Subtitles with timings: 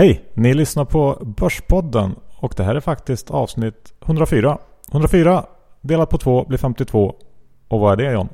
[0.00, 0.24] Hej!
[0.34, 4.58] Ni lyssnar på Börspodden och det här är faktiskt avsnitt 104.
[4.92, 5.44] 104
[5.80, 7.14] delat på 2 blir 52.
[7.68, 8.28] Och vad är det John?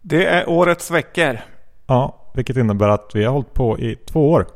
[0.00, 1.38] Det är årets veckor.
[1.86, 4.46] Ja, vilket innebär att vi har hållit på i två år.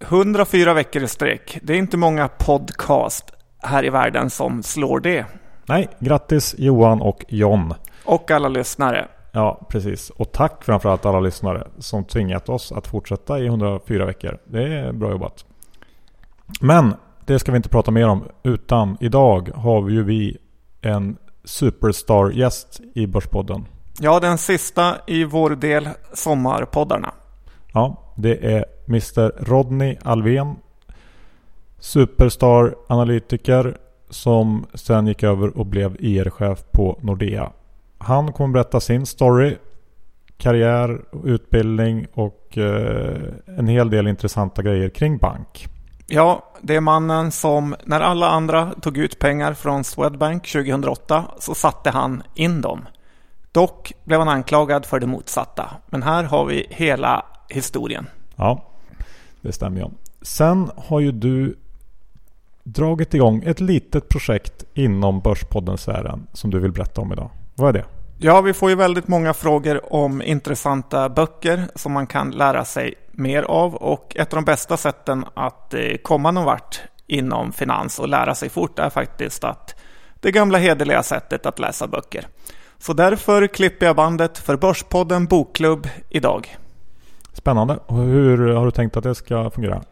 [0.00, 1.58] 104 veckor i sträck.
[1.62, 5.26] Det är inte många podcast här i världen som slår det.
[5.66, 7.74] Nej, grattis Johan och John.
[8.04, 9.08] Och alla lyssnare.
[9.32, 10.10] Ja, precis.
[10.10, 14.38] Och tack framförallt alla lyssnare som tvingat oss att fortsätta i 104 veckor.
[14.44, 15.44] Det är bra jobbat.
[16.60, 16.94] Men
[17.26, 18.24] det ska vi inte prata mer om.
[18.42, 20.36] Utan idag har vi ju vi
[20.80, 23.66] en superstar-gäst i Börspodden.
[24.00, 27.12] Ja, den sista i vår del sommarpoddarna.
[27.72, 30.56] Ja, det är Mr Rodney Alvén.
[31.78, 33.76] Superstar-analytiker
[34.10, 37.52] som sen gick över och blev IR-chef på Nordea.
[37.98, 39.56] Han kommer berätta sin story,
[40.36, 45.68] karriär, utbildning och eh, en hel del intressanta grejer kring bank.
[46.10, 51.54] Ja, det är mannen som när alla andra tog ut pengar från Swedbank 2008 så
[51.54, 52.86] satte han in dem.
[53.52, 55.70] Dock blev han anklagad för det motsatta.
[55.86, 58.06] Men här har vi hela historien.
[58.36, 58.64] Ja,
[59.40, 59.86] det stämmer ju.
[60.22, 61.56] Sen har ju du
[62.62, 67.30] dragit igång ett litet projekt inom Börspodden-sfären som du vill berätta om idag.
[67.54, 67.97] Vad är det?
[68.20, 72.94] Ja, vi får ju väldigt många frågor om intressanta böcker som man kan lära sig
[73.12, 77.98] mer av och ett av de bästa sätten att eh, komma någon vart inom finans
[77.98, 79.74] och lära sig fort är faktiskt att
[80.20, 82.26] det gamla hederliga sättet att läsa böcker.
[82.78, 86.56] Så därför klipper jag bandet för Börspodden Bokklubb idag.
[87.32, 87.78] Spännande.
[87.88, 89.82] Hur har du tänkt att det ska fungera?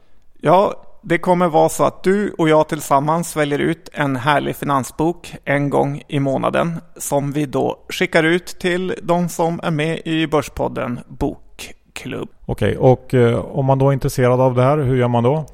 [0.41, 5.35] Ja, det kommer vara så att du och jag tillsammans väljer ut en härlig finansbok
[5.45, 10.27] en gång i månaden som vi då skickar ut till de som är med i
[10.27, 12.29] Börspodden Bokklubb.
[12.47, 15.47] Okej, och eh, om man då är intresserad av det här, hur gör man då?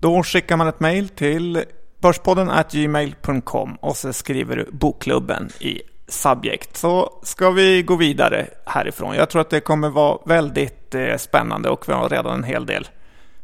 [0.00, 1.64] Då skickar man ett mejl till
[1.98, 6.76] börspodden gmail.com och så skriver du Bokklubben i subject.
[6.76, 9.14] Så ska vi gå vidare härifrån.
[9.14, 12.66] Jag tror att det kommer vara väldigt eh, spännande och vi har redan en hel
[12.66, 12.88] del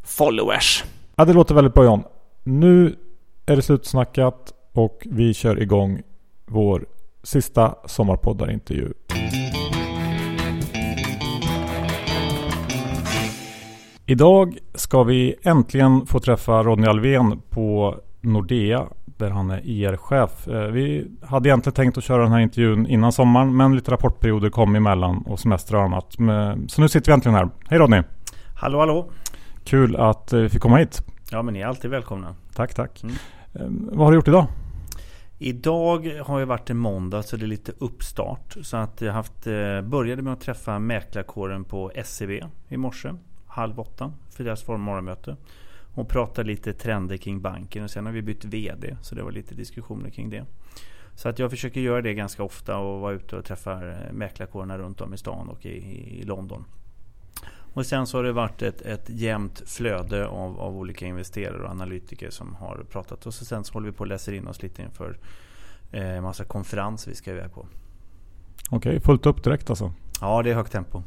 [0.05, 0.85] followers.
[1.21, 2.03] Ja, det låter väldigt bra John.
[2.45, 2.97] Nu
[3.47, 6.03] är det slutsnackat och vi kör igång
[6.47, 6.87] vår
[7.23, 8.93] sista sommarpoddarintervju.
[14.07, 20.49] Idag ska vi äntligen få träffa Ronny Alvén på Nordea där han är e IR-chef.
[20.49, 24.51] Eh, vi hade egentligen tänkt att köra den här intervjun innan sommaren men lite rapportperioder
[24.51, 26.13] kom emellan och semester och annat.
[26.69, 27.49] Så nu sitter vi äntligen här.
[27.69, 28.03] Hej Ronny!
[28.55, 29.11] Hallå hallå!
[29.71, 31.03] Kul att vi fick komma hit.
[31.31, 32.35] Ja men ni är alltid välkomna.
[32.55, 33.03] Tack tack.
[33.03, 33.89] Mm.
[33.93, 34.47] Vad har du gjort idag?
[35.39, 38.57] Idag har ju varit en måndag så det är lite uppstart.
[38.63, 42.31] Så att jag haft, eh, började med att träffa mäklarkåren på SEB
[42.69, 43.13] i morse.
[43.47, 45.37] Halv åtta för deras morgonmöte.
[45.95, 48.97] Och pratade lite trender kring banken och sen har vi bytt VD.
[49.03, 50.45] Så det var lite diskussioner kring det.
[51.15, 54.79] Så att jag försöker göra det ganska ofta och vara ute och träffa eh, mäklarkårerna
[54.79, 55.71] runt om i stan och i,
[56.21, 56.65] i London.
[57.75, 61.71] Och sen så har det varit ett, ett jämnt flöde av, av olika investerare och
[61.71, 63.27] analytiker som har pratat.
[63.27, 65.19] Och så sen så håller vi på att läsa in oss lite inför
[65.91, 67.67] en eh, massa konferenser vi ska iväg på.
[68.71, 69.93] Okej, okay, fullt upp direkt alltså?
[70.21, 71.03] Ja, det är högt tempo.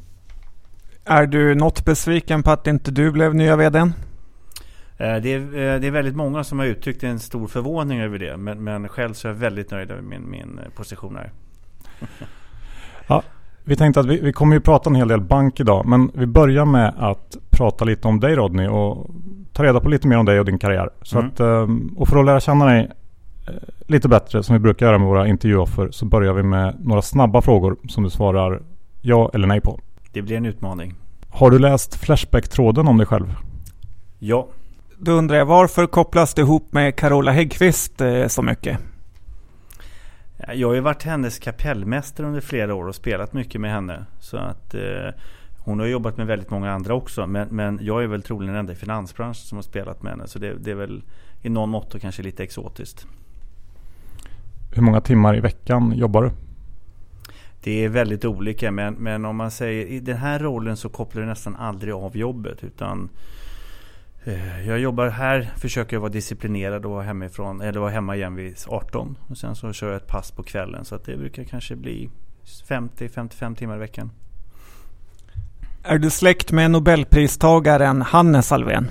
[1.06, 3.94] Är du något besviken på att inte du blev nya vdn?
[4.98, 8.20] Eh, det är, eh, det är väldigt många som har uttryckt en stor förvåning över
[8.20, 8.38] det.
[8.38, 11.32] Men, men själv så är jag väldigt nöjd över min, min position här.
[13.08, 13.24] ja,
[13.64, 15.86] vi tänkte att vi, vi kommer ju prata en hel del bank idag.
[15.86, 18.68] Men vi börjar med att prata lite om dig Rodney.
[18.68, 19.10] Och
[19.54, 20.90] ta reda på lite mer om dig och din karriär.
[21.02, 21.30] Så mm.
[21.30, 22.92] att, ehm, och för att lära känna dig
[23.48, 23.54] eh,
[23.88, 25.92] lite bättre som vi brukar göra med våra intervjuoffer.
[25.92, 28.62] Så börjar vi med några snabba frågor som du svarar
[29.02, 29.80] ja eller nej på.
[30.12, 30.94] Det blir en utmaning.
[31.30, 33.36] Har du läst Flashback-tråden om dig själv?
[34.20, 34.48] Ja.
[34.98, 38.80] Då undrar jag varför kopplas det ihop med Carola Häggkvist eh, så mycket?
[40.48, 44.06] Jag har ju varit hennes kapellmästare under flera år och spelat mycket med henne.
[44.20, 45.10] Så att eh,
[45.58, 47.28] hon har jobbat med väldigt många andra också.
[47.28, 50.28] Men, men jag är väl troligen den enda i finansbranschen som har spelat med henne.
[50.28, 51.04] Så det, det är väl
[51.42, 53.08] i någon mått kanske lite exotiskt.
[54.76, 56.32] Hur många timmar i veckan jobbar du?
[57.64, 58.72] Det är väldigt olika.
[58.72, 62.18] Men, men om man säger i den här rollen så kopplar du nästan aldrig av
[62.18, 62.64] jobbet.
[62.64, 63.10] Utan
[64.68, 69.18] jag jobbar här, försöker vara disciplinerad och vara hemifrån, eller vara hemma igen vid 18.
[69.28, 70.86] Och sen så kör jag ett pass på kvällen.
[70.86, 72.10] Så att det brukar kanske bli
[72.68, 74.12] 50-55 timmar i veckan.
[75.84, 78.90] Är du släkt med Nobelpristagaren Hannes Alfvén?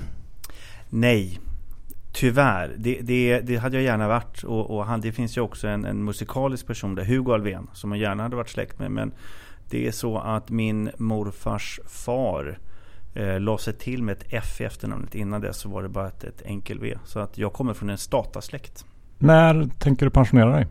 [0.89, 1.39] Nej,
[2.13, 2.75] tyvärr.
[2.77, 4.43] Det, det, det, hade jag gärna varit.
[4.43, 7.91] Och, och han, det finns ju också en, en, musikalisk person där, Hugo Alfvén, som
[7.91, 8.91] jag gärna hade varit släkt med.
[8.91, 9.11] Men
[9.69, 12.59] det är så att min morfars far
[13.13, 15.15] eh, la sig till med ett F i efternamnet.
[15.15, 16.97] Innan det så var det bara ett, ett enkel V.
[17.05, 18.85] Så att jag kommer från en statasläkt.
[19.17, 20.67] När tänker du pensionera dig?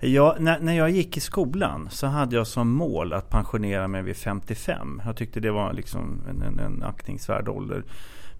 [0.00, 4.02] Ja, när, när jag gick i skolan så hade jag som mål att pensionera mig
[4.02, 5.02] vid 55.
[5.04, 7.84] Jag tyckte det var liksom en, en, en aktningsvärd ålder.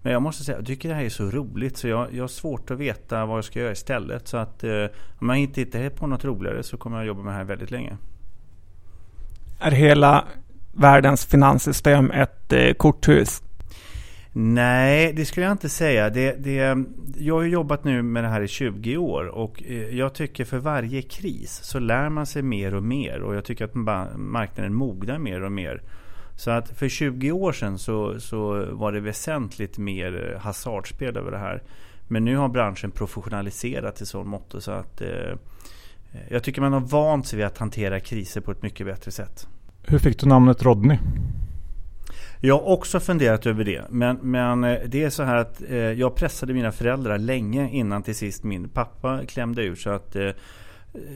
[0.01, 2.27] Men jag måste säga, jag tycker det här är så roligt så jag, jag har
[2.27, 4.27] svårt att veta vad jag ska göra istället.
[4.27, 4.85] Så att eh,
[5.19, 7.71] om jag inte hittar på något roligare så kommer jag jobba med det här väldigt
[7.71, 7.97] länge.
[9.59, 10.25] Är hela
[10.73, 13.41] världens finanssystem ett eh, korthus?
[14.35, 16.09] Nej, det skulle jag inte säga.
[16.09, 16.85] Det, det,
[17.17, 20.57] jag har jobbat nu med det här i 20 år och eh, jag tycker för
[20.57, 23.75] varje kris så lär man sig mer och mer och jag tycker att
[24.15, 25.81] marknaden mognar mer och mer.
[26.35, 31.31] Så att för 20 år sedan så, så var det väsentligt mer eh, hasardspel över
[31.31, 31.63] det här.
[32.07, 35.35] Men nu har branschen professionaliserat i så mått så att eh,
[36.29, 39.47] jag tycker man har vant sig vid att hantera kriser på ett mycket bättre sätt.
[39.87, 40.97] Hur fick du namnet Rodney?
[42.39, 43.81] Jag har också funderat över det.
[43.89, 48.03] Men, men eh, det är så här att eh, jag pressade mina föräldrar länge innan
[48.03, 49.75] till sist min pappa klämde ur.
[49.75, 50.29] Så att eh,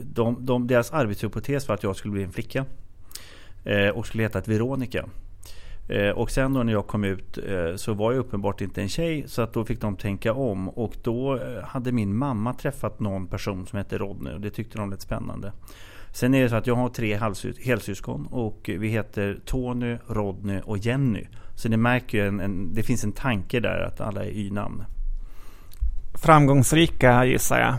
[0.04, 2.66] de, de, deras arbetshypotes var att jag skulle bli en flicka.
[3.64, 5.06] Eh, och skulle heta Veronica.
[5.88, 8.90] Eh, och sen då när jag kom ut eh, så var jag uppenbart inte en
[8.90, 9.24] tjej.
[9.28, 10.70] Så att då fick de tänka om.
[10.70, 14.34] Och då eh, hade min mamma träffat någon person som hette Rodney.
[14.34, 15.52] Och det tyckte de lät spännande.
[16.18, 17.20] Sen är det så att jag har tre
[17.66, 21.28] helsyskon och vi heter Tony, Rodney och Jenny.
[21.56, 24.84] Så ni märker ju en, en, det finns en tanke där att alla är y-namn.
[26.14, 27.76] Framgångsrika gissar jag.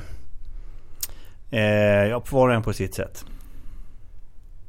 [1.51, 3.25] Eh, ja, var och en på sitt sätt.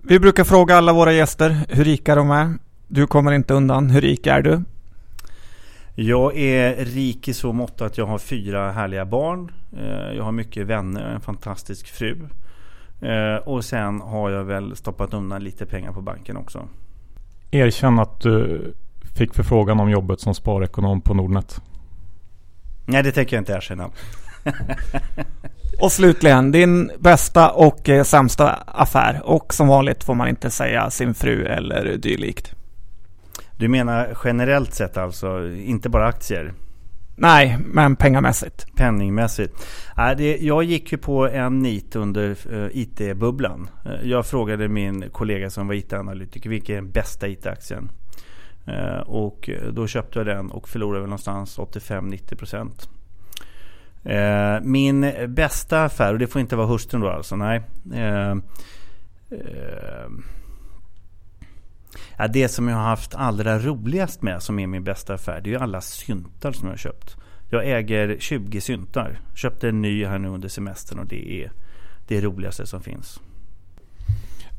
[0.03, 2.53] Vi brukar fråga alla våra gäster hur rika de är.
[2.87, 3.89] Du kommer inte undan.
[3.89, 4.63] Hur rik är du?
[5.95, 9.51] Jag är rik i så mått att jag har fyra härliga barn.
[9.77, 12.17] Eh, jag har mycket vänner och en fantastisk fru.
[13.01, 16.67] Eh, och sen har jag väl stoppat undan lite pengar på banken också.
[17.51, 18.73] Erkänn att du
[19.15, 21.61] fick förfrågan om jobbet som sparekonom på Nordnet.
[22.85, 23.89] Nej, det tänker jag inte erkänna.
[25.81, 29.21] och slutligen, din bästa och eh, sämsta affär.
[29.23, 32.55] Och som vanligt får man inte säga sin fru eller dylikt.
[33.57, 36.53] Du menar generellt sett alltså, inte bara aktier?
[37.21, 38.75] Nej, men pengamässigt.
[38.75, 39.67] Penningmässigt.
[40.39, 43.69] Jag gick ju på en nit under eh, IT-bubblan.
[43.85, 47.91] Eh, jag frågade min kollega som var IT-analytiker vilken är den bästa IT-aktien?
[48.65, 52.89] Eh, och då köpte jag den och förlorade väl någonstans 85-90
[54.03, 54.63] %.
[54.63, 57.61] min bästa affär, och det får inte vara hustrun då alltså, nej.
[62.17, 65.49] Ja, det som jag har haft allra roligast med som är min bästa affär det
[65.49, 67.17] är ju alla syntar som jag har köpt.
[67.49, 69.19] Jag äger 20 syntar.
[69.35, 71.51] Köpte en ny här nu under semestern och det är
[72.07, 73.19] det roligaste som finns.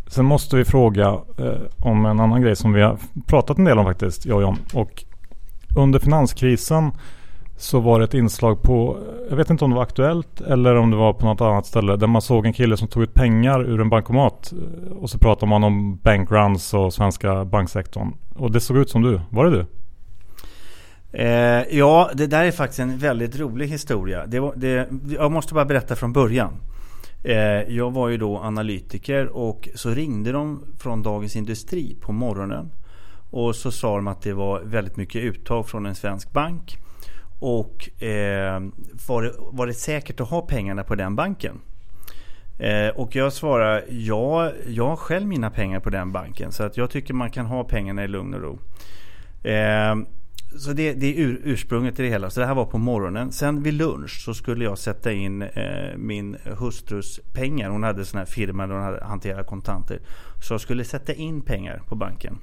[0.07, 1.07] Sen måste vi fråga
[1.39, 4.43] eh, om en annan grej som vi har pratat en del om faktiskt, jag och
[4.43, 4.59] John.
[4.75, 5.05] Och
[5.77, 6.93] under finanskrisen
[7.61, 8.99] så var det ett inslag på,
[9.31, 11.97] jag vet inte om det var Aktuellt eller om det var på något annat ställe,
[11.97, 14.53] där man såg en kille som tog ut pengar ur en bankomat.
[14.53, 18.13] Eh, och så pratade man om bankruns och svenska banksektorn.
[18.35, 19.21] Och det såg ut som du.
[19.31, 19.67] Var det du?
[21.19, 24.27] Eh, ja, det där är faktiskt en väldigt rolig historia.
[24.27, 26.53] Det, det, jag måste bara berätta från början.
[27.25, 32.71] Eh, jag var ju då analytiker och så ringde de från Dagens Industri på morgonen.
[33.31, 36.77] Och så sa de att det var väldigt mycket uttag från en svensk bank.
[37.41, 38.61] Och eh,
[39.07, 41.61] var, det, var det säkert att ha pengarna på den banken?
[42.59, 46.53] Eh, och jag svarar ja, jag har själv mina pengar på den banken.
[46.53, 48.59] Så att jag tycker man kan ha pengarna i lugn och ro.
[49.51, 49.97] Eh,
[50.59, 52.31] så det, det är ur, ursprunget till det hela.
[52.31, 53.33] Så det här var på morgonen.
[53.33, 57.71] Sen vid lunch så skulle jag sätta in eh, min hustrus pengar.
[57.71, 60.01] Hon hade sån här firma där hon hanterade kontanter.
[60.41, 62.39] Så jag skulle sätta in pengar på banken.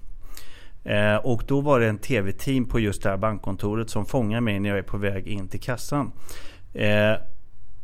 [0.88, 4.60] Eh, och då var det en tv-team på just det här bankkontoret som fångar mig
[4.60, 6.12] när jag är på väg in till kassan.
[6.74, 7.14] Eh,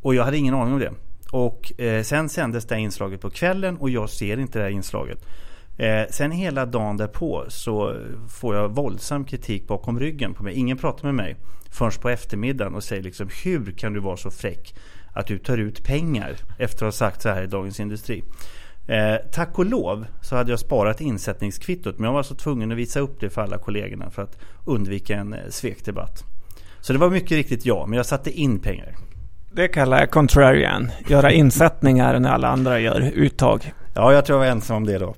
[0.01, 0.93] och jag hade ingen aning om det.
[1.31, 4.72] Och eh, sen sändes det här inslaget på kvällen och jag ser inte det här
[4.72, 5.25] inslaget.
[5.77, 7.95] Eh, sen hela dagen därpå så
[8.29, 10.53] får jag våldsam kritik bakom ryggen på mig.
[10.53, 11.36] Ingen pratar med mig
[11.72, 14.75] förrän på eftermiddagen och säger liksom hur kan du vara så fräck
[15.13, 18.24] att du tar ut pengar efter att ha sagt så här i Dagens Industri.
[18.87, 22.77] Eh, tack och lov så hade jag sparat insättningskvittot men jag var alltså tvungen att
[22.77, 26.23] visa upp det för alla kollegorna för att undvika en eh, svekdebatt.
[26.81, 28.95] Så det var mycket riktigt ja, men jag satte in pengar.
[29.51, 30.91] Det kallar jag contrarian.
[31.07, 33.73] Göra insättningar när alla andra gör uttag.
[33.93, 35.15] Ja, jag tror jag var ensam om det då.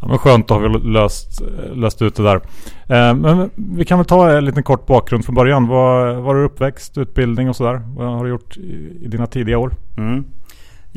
[0.00, 1.42] Ja, men skönt att vi löst,
[1.74, 2.36] löst ut det där.
[2.88, 5.66] Eh, men vi kan väl ta en liten kort bakgrund från början.
[5.66, 7.82] Var, var du uppväxt, utbildning och sådär?
[7.96, 9.72] Vad har du gjort i, i dina tidiga år?
[9.96, 10.24] Mm.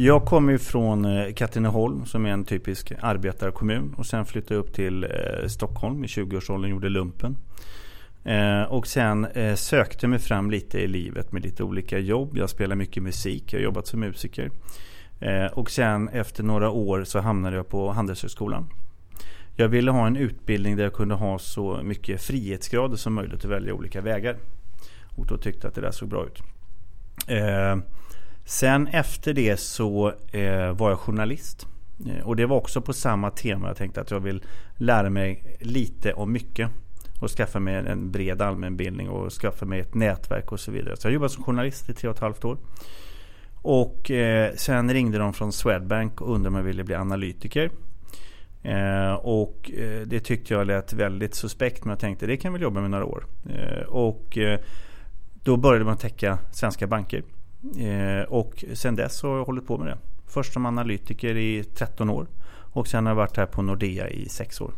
[0.01, 4.73] Jag kommer från eh, Katrineholm som är en typisk arbetarkommun och sen flyttade jag upp
[4.73, 7.37] till eh, Stockholm i 20-årsåldern, gjorde lumpen.
[8.23, 12.37] Eh, och sen sökte mig fram lite i livet med lite olika jobb.
[12.37, 14.51] Jag spelar mycket musik, jag har jobbat som musiker.
[15.53, 18.69] Och sen efter några år så hamnade jag på Handelshögskolan.
[19.55, 23.51] Jag ville ha en utbildning där jag kunde ha så mycket frihetsgrader som möjligt att
[23.51, 24.37] välja olika vägar.
[25.17, 26.41] Och då tyckte jag att det där såg bra ut.
[28.49, 31.67] Sen efter det så eh, var jag journalist.
[32.07, 33.67] Eh, och det var också på samma tema.
[33.67, 34.43] Jag tänkte att jag vill
[34.77, 36.69] lära mig lite om mycket.
[37.19, 40.97] Och skaffa mig en bred allmänbildning och skaffa mig ett nätverk och så vidare.
[40.97, 42.57] Så jag jobbade som journalist i tre och ett halvt år.
[43.53, 47.71] Och eh, sen ringde de från Swedbank och undrade om jag ville bli analytiker.
[48.63, 52.59] Eh, och eh, det tyckte jag lät väldigt suspekt men jag tänkte det kan vi
[52.59, 53.25] jobba med några år.
[53.49, 54.59] Eh, och eh,
[55.43, 57.23] då började man täcka svenska banker.
[57.77, 59.97] Eh, och sen dess har jag hållit på med det.
[60.27, 62.27] Först som analytiker i 13 år
[62.73, 64.71] och sen har jag varit här på Nordea i 6 år.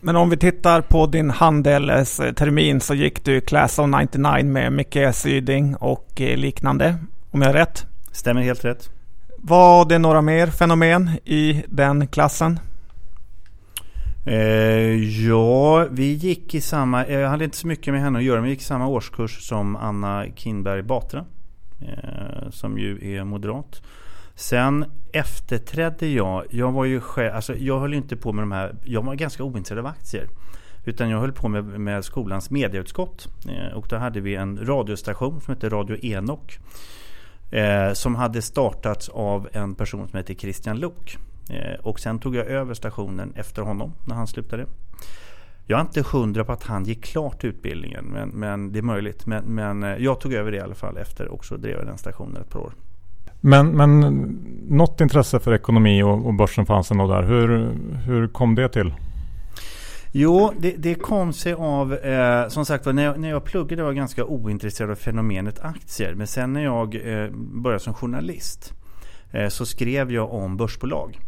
[0.00, 5.14] Men om vi tittar på din handelstermin så gick du Class of 99 med Micke
[5.14, 6.96] Syding och eh, liknande.
[7.30, 7.86] Om jag har rätt?
[8.12, 8.90] Stämmer helt rätt.
[9.38, 12.60] Var det några mer fenomen i den klassen?
[14.26, 17.06] Eh, ja, vi gick i samma...
[17.08, 19.48] Jag hade inte så mycket med henne att göra, men vi gick i samma årskurs
[19.48, 21.24] som Anna Kinberg Batra.
[21.80, 23.82] Eh, som ju är moderat.
[24.34, 28.76] Sen efterträdde jag, jag var ju själv, alltså jag höll inte på med de här,
[28.84, 30.28] jag var ganska ointresserad av aktier.
[30.84, 33.28] Utan jag höll på med, med skolans medieutskott.
[33.48, 36.58] Eh, och då hade vi en radiostation som hette Radio Enok.
[37.50, 41.18] Eh, som hade startats av en person som hette Christian Lok.
[41.50, 44.66] Eh, och sen tog jag över stationen efter honom när han slutade.
[45.70, 49.26] Jag är inte hundra på att han gick klart utbildningen men, men det är möjligt.
[49.26, 51.98] Men, men eh, jag tog över det i alla fall efter och så drev den
[51.98, 52.72] stationen ett par år.
[53.40, 54.00] Men, men
[54.68, 57.22] något intresse för ekonomi och, och börsen fanns ändå där.
[57.22, 57.70] Hur,
[58.06, 58.94] hur kom det till?
[60.12, 63.88] Jo, det, det kom sig av, eh, som sagt när jag, när jag pluggade var
[63.88, 66.14] jag ganska ointresserad av fenomenet aktier.
[66.14, 68.72] Men sen när jag eh, började som journalist
[69.30, 71.18] eh, så skrev jag om börsbolag.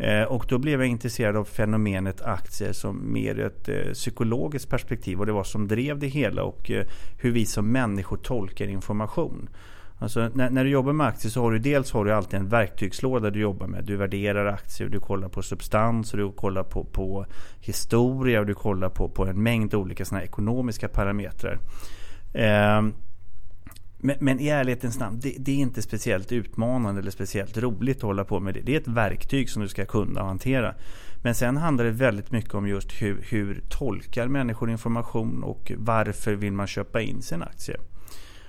[0.00, 5.20] Eh, och då blev jag intresserad av fenomenet aktier som mer ett eh, psykologiskt perspektiv
[5.20, 6.86] och det var som drev det hela och eh,
[7.18, 9.48] hur vi som människor tolkar information.
[9.98, 12.48] Alltså, när, när, du jobbar med aktier så har du dels har du alltid en
[12.48, 13.84] verktygslåda du jobbar med.
[13.84, 17.26] Du värderar aktier, du kollar på substans, och du kollar på, på
[17.60, 21.58] historia och du kollar på, på en mängd olika såna ekonomiska parametrar.
[22.32, 22.82] Eh,
[24.02, 28.02] men, men, i ärlighetens namn, det, det, är inte speciellt utmanande eller speciellt roligt att
[28.02, 28.60] hålla på med det.
[28.60, 30.74] Det är ett verktyg som du ska kunna hantera.
[31.22, 36.34] Men sen handlar det väldigt mycket om just hur, hur tolkar människor information och varför
[36.34, 37.76] vill man köpa in sin aktie.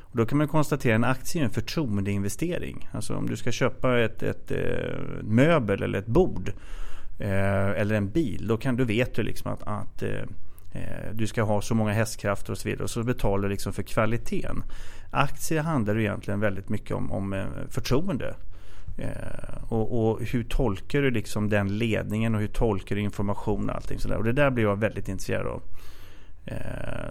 [0.01, 2.89] Och då kan man konstatera att en aktie är en förtroendeinvestering.
[2.91, 6.53] Alltså om du ska köpa ett, ett, ett möbel eller ett bord
[7.19, 8.47] eh, eller en bil.
[8.47, 10.23] Då, kan, då vet du liksom att, att eh,
[10.71, 12.83] Eh, du ska ha så många hästkrafter och så vidare.
[12.83, 14.63] Och så betalar du liksom för kvaliteten.
[15.11, 18.35] Aktier handlar egentligen väldigt mycket om, om eh, förtroende.
[18.97, 23.75] Eh, och, och, hur tolkar du liksom den ledningen och hur tolkar du information och
[23.75, 24.17] allting sådär.
[24.17, 25.61] Och det där blir jag väldigt intresserad av.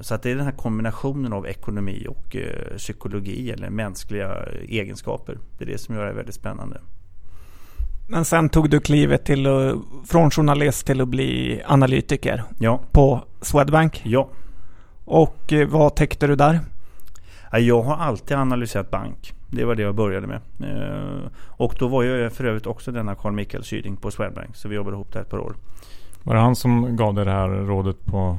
[0.00, 2.36] Så att det är den här kombinationen av ekonomi och
[2.76, 5.38] psykologi eller mänskliga egenskaper.
[5.58, 6.80] Det är det som gör det väldigt spännande.
[8.12, 9.46] Men sen tog du klivet till,
[10.06, 12.80] från journalist till att bli analytiker ja.
[12.92, 14.02] på Swedbank.
[14.04, 14.28] Ja.
[15.04, 16.60] Och eh, vad täckte du där?
[17.52, 19.32] Jag har alltid analyserat bank.
[19.50, 20.40] Det var det jag började med.
[21.46, 24.56] Och då var jag för övrigt också denna Carl Michael Syding på Swedbank.
[24.56, 25.54] Så vi jobbade ihop där ett par år.
[26.22, 28.38] Var det han som gav dig det här rådet på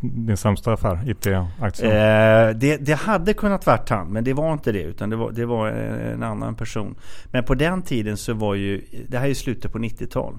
[0.00, 1.10] din sämsta affär?
[1.10, 1.90] IT-aktien?
[1.90, 4.82] Eh, det, det, hade kunnat varit han, men det var inte det.
[4.82, 6.94] Utan det var, det var eh, en annan person.
[7.30, 10.34] Men på den tiden så var ju, det här är ju slutet på 90-tal.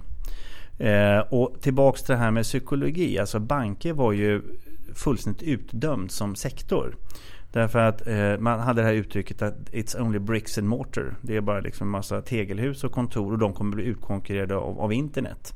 [0.77, 3.19] Eh, och tillbaks till det här med psykologi.
[3.19, 4.41] Alltså banker var ju
[4.96, 6.96] fullständigt utdömd som sektor.
[7.51, 11.15] Därför att eh, man hade det här uttrycket att it's only bricks and mortar.
[11.22, 14.79] Det är bara liksom en massa tegelhus och kontor och de kommer bli utkonkurrerade av,
[14.79, 15.53] av internet.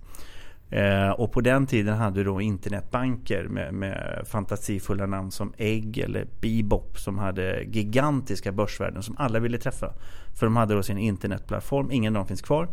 [0.73, 5.97] Eh, och på den tiden hade du då internetbanker med, med fantasifulla namn som Egg
[5.97, 9.93] eller Bebop som hade gigantiska börsvärden som alla ville träffa.
[10.35, 12.67] För de hade då sin internetplattform, ingen av dem finns kvar.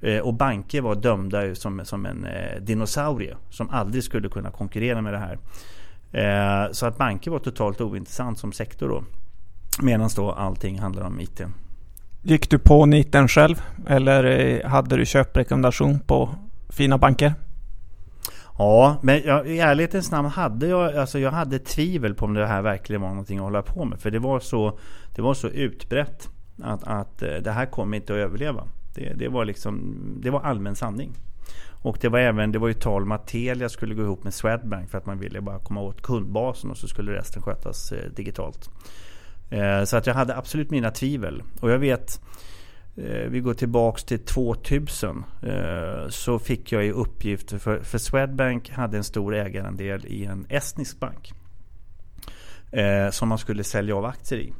[0.00, 5.02] Eh, och banker var dömda som, som en eh, dinosaurie som aldrig skulle kunna konkurrera
[5.02, 5.38] med det här.
[6.12, 9.04] Eh, så att banker var totalt ointressant som sektor då.
[9.82, 11.40] Medan då allting handlar om IT.
[12.22, 16.30] Gick du på niten själv eller eh, hade du köprekommendation på
[16.68, 17.34] fina banker?
[18.58, 22.46] Ja, men jag, i ärlighetens namn hade jag, alltså jag hade tvivel på om det
[22.46, 24.00] här verkligen var någonting att hålla på med.
[24.00, 24.78] För det var så,
[25.14, 26.28] det var så utbrett.
[26.62, 28.68] att, att eh, det här kommer inte att överleva.
[28.94, 31.12] Det, det, var liksom, det var allmän sanning.
[31.82, 34.34] Och det var även det var ju tal om att Telia skulle gå ihop med
[34.34, 38.10] Swedbank för att man ville bara komma åt kundbasen och så skulle resten skötas eh,
[38.10, 38.70] digitalt.
[39.50, 41.42] Eh, så att jag hade absolut mina tvivel.
[41.60, 42.20] Och jag vet,
[42.98, 45.24] Eh, vi går tillbaks till 2000.
[45.42, 50.46] Eh, så fick jag i uppgift, för, för Swedbank hade en stor ägarandel i en
[50.48, 51.32] estnisk bank.
[52.72, 54.52] Eh, som man skulle sälja av aktier i.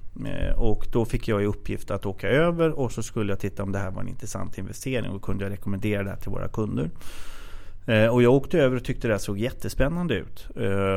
[0.57, 3.73] Och då fick jag i uppgift att åka över och så skulle jag titta om
[3.73, 6.90] det här var en intressant investering och kunde jag rekommendera det här till våra kunder.
[8.11, 10.49] Och jag åkte över och tyckte det här såg jättespännande ut.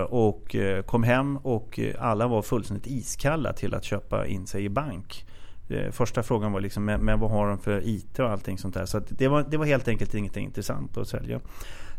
[0.10, 0.55] Och
[0.86, 5.25] kom hem och alla var fullständigt iskalla till att köpa in sig i bank.
[5.72, 8.86] Eh, första frågan var liksom, men, vad har de för IT och allting sånt där.
[8.86, 11.40] Så det, var, det var helt enkelt inget intressant att sälja.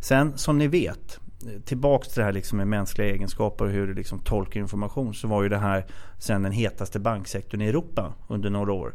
[0.00, 3.86] Sen som ni vet, eh, tillbaks till det här liksom med mänskliga egenskaper och hur
[3.86, 5.86] du liksom tolkar information så var ju det här
[6.18, 8.94] sen den hetaste banksektorn i Europa under några år.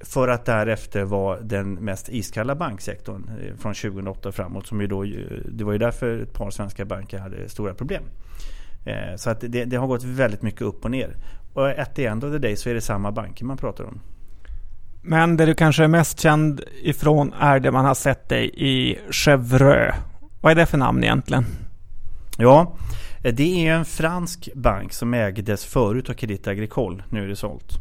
[0.00, 4.66] För att därefter vara den mest iskalla banksektorn eh, från 2008 framåt.
[4.66, 5.04] Som ju då,
[5.48, 8.02] det var ju därför ett par svenska banker hade stora problem.
[8.84, 11.16] Eh, så att det, det har gått väldigt mycket upp och ner.
[11.52, 14.00] Och at the end of the day så är det samma banker man pratar om.
[15.02, 18.98] Men det du kanske är mest känd ifrån är det man har sett dig i
[19.10, 19.94] Chevreux.
[20.40, 21.44] Vad är det för namn egentligen?
[22.38, 22.76] Ja,
[23.22, 27.04] det är en fransk bank som ägdes förut av Credit Agricole.
[27.10, 27.78] Nu är det sålt.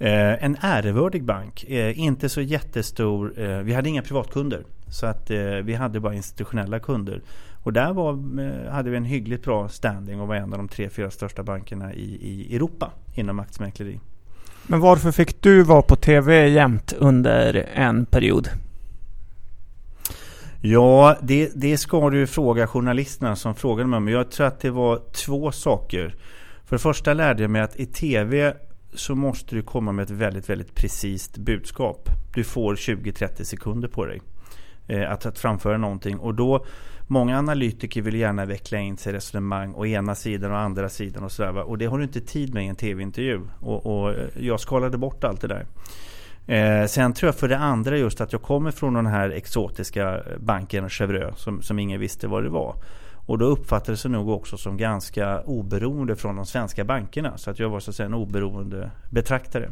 [0.00, 3.40] Eh, en ärevördig bank, eh, inte så jättestor.
[3.40, 4.64] Eh, vi hade inga privatkunder.
[4.88, 5.30] Så att
[5.62, 7.22] vi hade bara institutionella kunder.
[7.62, 8.12] Och där var,
[8.70, 11.94] hade vi en hyggligt bra standing och var en av de tre, fyra största bankerna
[11.94, 14.00] i, i Europa inom aktiemäkleri.
[14.66, 18.48] Men varför fick du vara på TV jämt under en period?
[20.62, 24.08] Ja, det, det ska du fråga journalisterna som frågade mig om.
[24.08, 26.14] Jag tror att det var två saker.
[26.64, 28.54] För det första lärde jag mig att i TV
[28.94, 32.08] så måste du komma med ett väldigt, väldigt precis budskap.
[32.34, 34.20] Du får 20-30 sekunder på dig
[34.86, 36.18] eh, att, att framföra någonting.
[36.18, 36.66] Och då,
[37.10, 41.24] många analytiker vill gärna veckla in sig i resonemang å ena sidan och andra sidan
[41.24, 41.56] och sådär.
[41.56, 43.40] Och det har du inte tid med i en tv-intervju.
[43.60, 45.66] Och, och eh, jag skalade bort allt det där.
[46.46, 50.22] Eh, sen tror jag för det andra just att jag kommer från den här exotiska
[50.38, 52.74] banken Chevreux som, som ingen visste vad det var.
[53.26, 57.38] Och då uppfattades det nog också som ganska oberoende från de svenska bankerna.
[57.38, 59.70] Så att jag var så att säga en oberoende betraktare.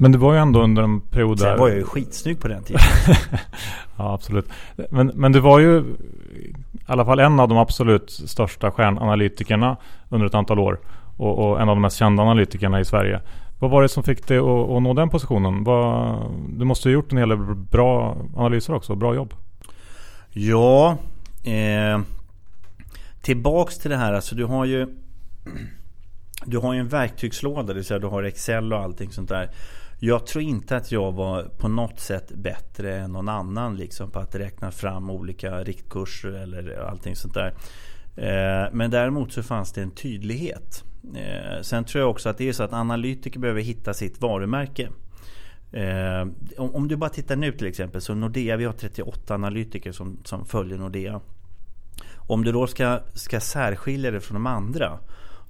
[0.00, 1.44] Men det var ju ändå under en period där...
[1.44, 2.82] Sen var jag ju skitsnygg på den tiden.
[3.96, 4.48] ja, absolut.
[4.90, 6.54] Men, men det var ju i
[6.86, 9.76] alla fall en av de absolut största stjärnanalytikerna
[10.08, 10.80] under ett antal år.
[11.16, 13.20] Och, och en av de mest kända analytikerna i Sverige.
[13.58, 15.64] Vad var det som fick dig att, att nå den positionen?
[15.64, 16.16] Vad,
[16.48, 19.34] du måste ha gjort en hel del bra analyser också, bra jobb.
[20.30, 20.96] Ja,
[21.44, 22.00] eh,
[23.22, 24.12] tillbaks till det här.
[24.12, 24.86] Alltså du har ju
[26.44, 29.50] Du har ju en verktygslåda, det vill säga du har Excel och allting sånt där.
[30.02, 34.18] Jag tror inte att jag var på något sätt bättre än någon annan liksom på
[34.18, 37.54] att räkna fram olika riktkurser eller allting sånt där.
[38.16, 40.84] Eh, men däremot så fanns det en tydlighet.
[41.14, 44.88] Eh, sen tror jag också att det är så att analytiker behöver hitta sitt varumärke.
[45.72, 46.20] Eh,
[46.58, 50.18] om, om, du bara tittar nu till exempel så Nordea, vi har 38 analytiker som,
[50.24, 51.20] som följer Nordea.
[52.16, 54.98] Om du då ska, ska särskilja det från de andra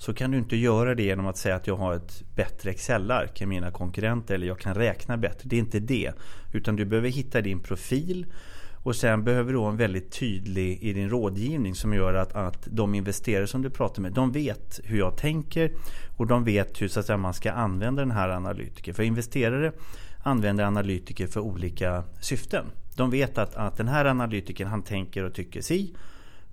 [0.00, 3.40] så kan du inte göra det genom att säga att jag har ett bättre Excel-ark
[3.40, 5.40] än mina konkurrenter eller jag kan räkna bättre.
[5.48, 6.12] Det är inte det.
[6.52, 8.26] Utan du behöver hitta din profil
[8.82, 12.94] och sen behöver du vara väldigt tydlig i din rådgivning som gör att, att de
[12.94, 15.72] investerare som du pratar med, de vet hur jag tänker
[16.16, 18.94] och de vet hur så att säga, man ska använda den här analytiken.
[18.94, 19.72] För investerare
[20.22, 22.64] använder analytiker för olika syften.
[22.96, 25.94] De vet att, att den här analytikern han tänker och tycker si.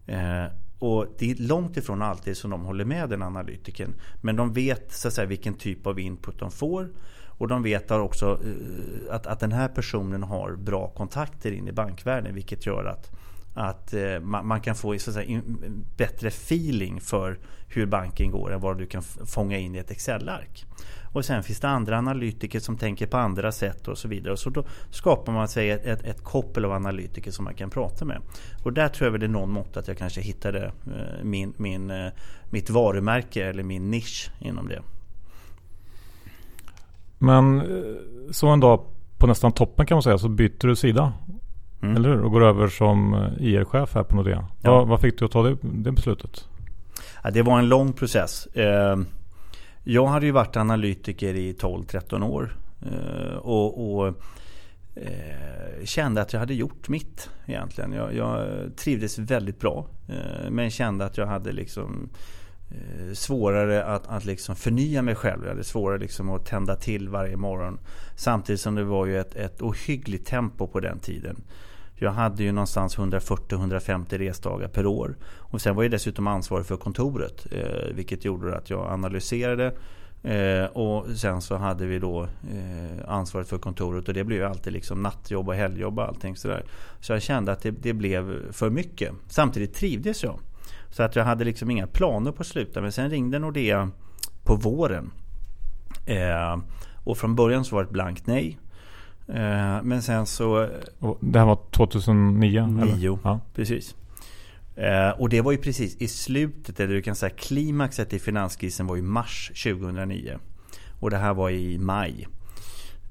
[0.08, 0.46] Eh,
[0.80, 3.94] och det är långt ifrån alltid som de håller med den analytikern.
[4.22, 6.90] Men de vet så att säga, vilken typ av input de får.
[7.26, 11.72] Och de vet också eh, att, att den här personen har bra kontakter in i
[11.72, 12.36] bankvärlden.
[12.36, 13.12] Vilket gör att,
[13.54, 15.42] att eh, man, man kan få så att säga,
[15.98, 20.66] bättre feeling för hur banken går än vad du kan fånga in i ett Excel-ark.
[21.18, 24.34] Och sen finns det andra analytiker som tänker på andra sätt och så vidare.
[24.34, 27.70] Och så då skapar man sig ett, ett, ett koppel av analytiker som man kan
[27.70, 28.22] prata med.
[28.64, 31.54] Och där tror jag väl det är någon mått att jag kanske hittade eh, min,
[31.58, 32.08] min, eh,
[32.50, 34.82] mitt varumärke eller min nisch inom det.
[37.18, 37.66] Men eh,
[38.32, 38.86] så en dag
[39.18, 41.14] på nästan toppen kan man säga så byter du sida.
[41.82, 41.96] Mm.
[41.96, 42.22] Eller hur?
[42.22, 44.46] Och går över som IR-chef här på Nordea.
[44.62, 44.72] Ja.
[44.72, 46.48] Vad, vad, fick du att ta det, det beslutet?
[47.24, 48.48] Ja, det var en lång process.
[49.90, 52.56] Jag hade ju varit analytiker i 12-13 år.
[52.82, 54.08] Eh, och, och
[54.96, 57.94] eh, kände att jag hade gjort mitt egentligen.
[57.94, 59.88] Jag, jag trivdes väldigt bra.
[60.08, 62.10] Eh, men kände att jag hade liksom
[62.70, 65.44] eh, svårare att, att liksom förnya mig själv.
[65.44, 67.80] Jag hade svårare liksom att tända till varje morgon.
[68.16, 71.44] Samtidigt som det var ju ett, ett ohyggligt tempo på den tiden.
[72.00, 75.18] Jag hade ju någonstans 140-150 resdagar per år.
[75.38, 77.48] Och sen var jag dessutom ansvarig för kontoret.
[77.52, 79.74] Eh, vilket gjorde att jag analyserade
[80.24, 84.46] Eh, och sen så hade vi då eh, ansvaret för kontoret och det blev ju
[84.46, 86.64] alltid liksom nattjobb och helgjobb och allting sådär.
[87.00, 89.12] Så jag kände att det, det, blev för mycket.
[89.28, 90.40] Samtidigt trivdes jag.
[90.90, 92.82] Så att jag hade liksom inga planer på att sluta.
[92.82, 93.92] Men sen ringde Nordea
[94.44, 95.12] på våren.
[96.06, 96.58] Eh,
[97.04, 98.60] och från början så var det ett blankt nej.
[99.28, 100.70] Eh, men sen så...
[101.00, 102.62] Och det här var 2009?
[102.62, 103.40] 2009, ja.
[103.56, 103.96] precis.
[104.76, 108.88] Eh, och det var ju precis i slutet, eller du kan säga klimaxet i finanskrisen
[108.88, 110.38] var i mars 2009.
[111.00, 112.28] Och det här var i maj.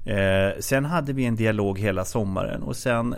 [0.05, 3.15] Eh, sen hade vi en dialog hela sommaren och sen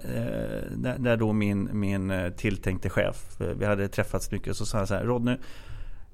[0.76, 4.94] när, när, då min, min tilltänkte chef, vi hade träffats mycket, så sa han så
[4.94, 5.38] här Rodney,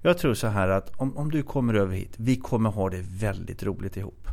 [0.01, 3.01] jag tror så här att om, om du kommer över hit, vi kommer ha det
[3.01, 4.27] väldigt roligt ihop.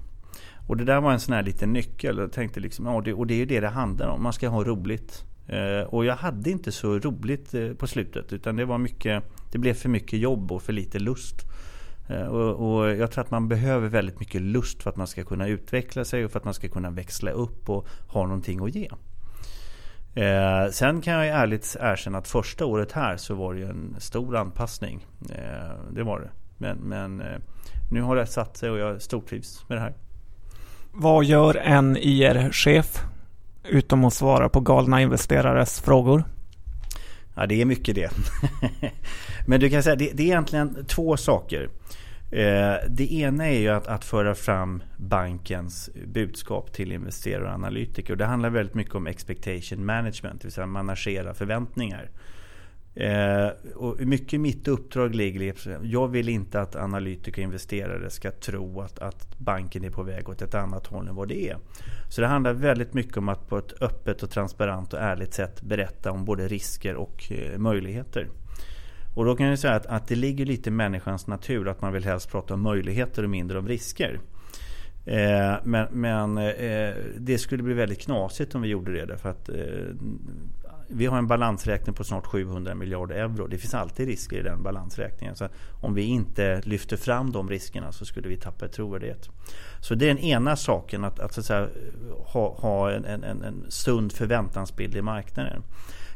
[0.73, 2.19] Och det där var en sån här liten nyckel.
[2.19, 4.23] Jag tänkte liksom, ja, det, och det är ju det det handlar om.
[4.23, 5.25] Man ska ha roligt.
[5.47, 9.59] Eh, och jag hade inte så roligt eh, på slutet utan det var mycket Det
[9.59, 11.37] blev för mycket jobb och för lite lust.
[12.09, 15.25] Eh, och, och, jag tror att man behöver väldigt mycket lust för att man ska
[15.25, 18.75] kunna utveckla sig och för att man ska kunna växla upp och ha någonting att
[18.75, 18.89] ge.
[20.15, 24.37] Eh, sen kan jag ärligt erkänna att första året här så var det en stor
[24.37, 25.07] anpassning.
[25.31, 26.31] Eh, det var det.
[26.59, 27.39] Men, men eh,
[27.91, 29.95] nu har det satt sig och jag stortrivs med det här.
[30.93, 33.05] Vad gör en IR-chef
[33.65, 36.25] Utom att svara på galna investerares frågor.
[37.35, 38.11] Ja, det är mycket det.
[39.47, 41.69] Men du kan säga det, det är egentligen två saker.
[42.31, 48.17] Eh, det ena är ju att, att, föra fram bankens budskap till investerare och analytiker.
[48.17, 52.11] Det handlar väldigt mycket om expectation management, det vill säga managera förväntningar.
[52.95, 55.53] Eh, och mycket mitt uppdrag ligger i
[55.83, 60.29] jag vill inte att analytiker och investerare ska tro att, att banken är på väg
[60.29, 61.59] åt ett annat håll än vad det är.
[62.09, 65.63] Så det handlar väldigt mycket om att på ett öppet och transparent och ärligt sätt
[65.63, 68.29] berätta om både risker och eh, möjligheter.
[69.15, 71.93] Och då kan jag säga att, att det ligger lite i människans natur att man
[71.93, 74.21] vill helst prata om möjligheter och mindre om risker.
[75.05, 79.07] Eh, men, men eh, det skulle bli väldigt knasigt om vi gjorde det.
[79.07, 79.57] Därför att eh,
[80.95, 83.47] vi har en balansräkning på snart 700 miljarder euro.
[83.47, 85.37] Det finns alltid risker i den balansräkningen.
[85.37, 85.49] Så
[85.81, 89.29] om vi inte lyfter fram de riskerna så skulle vi tappa trovärdighet.
[89.81, 91.69] Så det är den ena saken, att, att, så att säga,
[92.27, 95.63] ha, ha en, en, en sund förväntansbild i marknaden.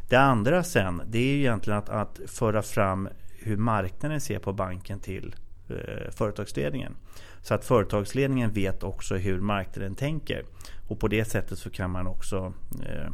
[0.09, 3.09] Det andra sen, det är egentligen att, att föra fram
[3.39, 5.35] hur marknaden ser på banken till
[5.69, 6.97] eh, företagsledningen.
[7.43, 10.45] Så att företagsledningen vet också hur marknaden tänker.
[10.89, 13.11] Och på det sättet så kan man också Eh,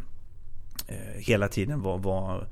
[1.15, 2.47] hela tiden vara var,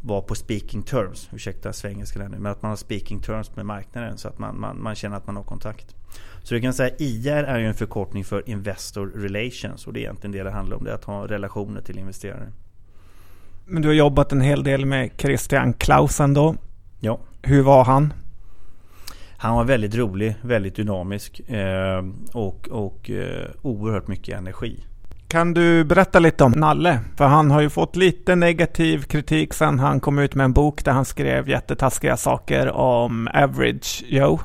[0.00, 4.18] var på speaking terms, ursäkta svengelskan nu, men att man har speaking terms med marknaden
[4.18, 5.94] så att man, man, man känner att man har kontakt.
[6.42, 10.02] Så du kan säga IR är ju en förkortning för Investor Relations och det är
[10.02, 12.52] egentligen det det handlar om, det är att ha relationer till investerare.
[13.66, 16.56] Men du har jobbat en hel del med Christian Clausen då.
[17.00, 17.20] Ja.
[17.42, 18.12] Hur var han?
[19.36, 24.84] Han var väldigt rolig, väldigt dynamisk eh, och, och eh, oerhört mycket energi.
[25.30, 27.00] Kan du berätta lite om Nalle?
[27.16, 30.84] För han har ju fått lite negativ kritik sen han kom ut med en bok
[30.84, 34.40] där han skrev jättetaskiga saker om Average Joe.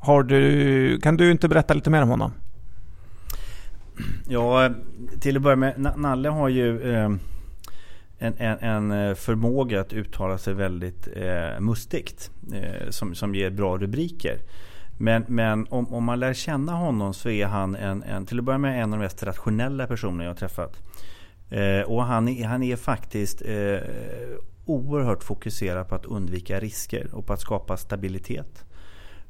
[0.00, 2.32] Har du, kan du inte berätta lite mer om honom?
[4.28, 4.70] Ja,
[5.20, 5.96] till att börja med.
[5.96, 7.10] Nalle har ju eh,
[8.18, 12.30] en, en, en, eh, förmåga att uttala sig väldigt eh, mustigt.
[12.52, 14.38] Eh, som, som ger bra rubriker.
[15.02, 18.44] Men, men om, om, man lär känna honom så är han en, en, till att
[18.44, 20.80] börja med en av de mest rationella personer jag har träffat.
[21.50, 23.78] Eh, och han är, han är faktiskt eh,
[24.64, 28.64] oerhört fokuserad på att undvika risker och på att skapa stabilitet.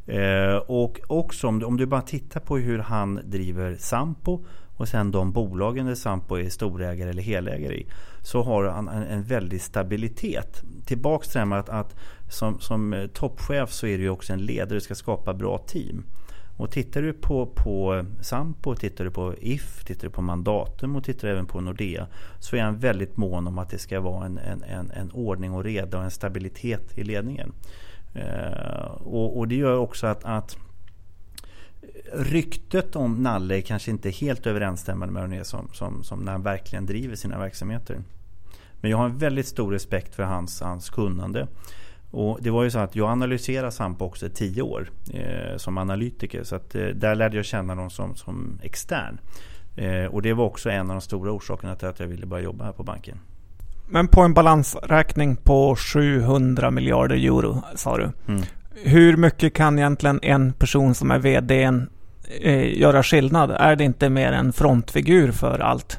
[0.06, 4.44] Eh, och också om du, om du bara tittar på hur han driver Sampo
[4.76, 7.86] och sen de bolagen där Sampo är storägare eller helägare i.
[8.22, 10.62] Så har han en, en väldig stabilitet.
[10.84, 11.96] Tillbaks till det här med att, att
[12.30, 16.04] som, som eh, toppchef så är du också en ledare, du ska skapa bra team.
[16.56, 21.04] Och tittar du på, på Sampo, tittar du på If, tittar du på Mandatum och
[21.04, 22.06] tittar även på Nordea
[22.38, 25.52] så är han väldigt mån om att det ska vara en, en, en, en ordning
[25.52, 27.52] och reda och en stabilitet i ledningen.
[28.14, 30.56] Eh, och, och, det gör också att, att
[32.12, 36.42] ryktet om Nalle är kanske inte helt överensstämmande med det som, som, som när han
[36.42, 37.98] verkligen driver sina verksamheter.
[38.80, 41.48] Men jag har en väldigt stor respekt för hans, hans kunnande.
[42.10, 45.78] Och det var ju så att jag analyserade Sampo också i tio år eh, som
[45.78, 46.44] analytiker.
[46.44, 49.18] Så att, eh, där lärde jag känna dem som, som extern.
[49.76, 52.44] Eh, och det var också en av de stora orsakerna till att jag ville börja
[52.44, 53.18] jobba här på banken.
[53.88, 58.10] Men på en balansräkning på 700 miljarder euro sa du.
[58.28, 58.42] Mm.
[58.74, 61.62] Hur mycket kan egentligen en person som är VD
[62.40, 63.50] eh, göra skillnad?
[63.50, 65.98] Är det inte mer en frontfigur för allt?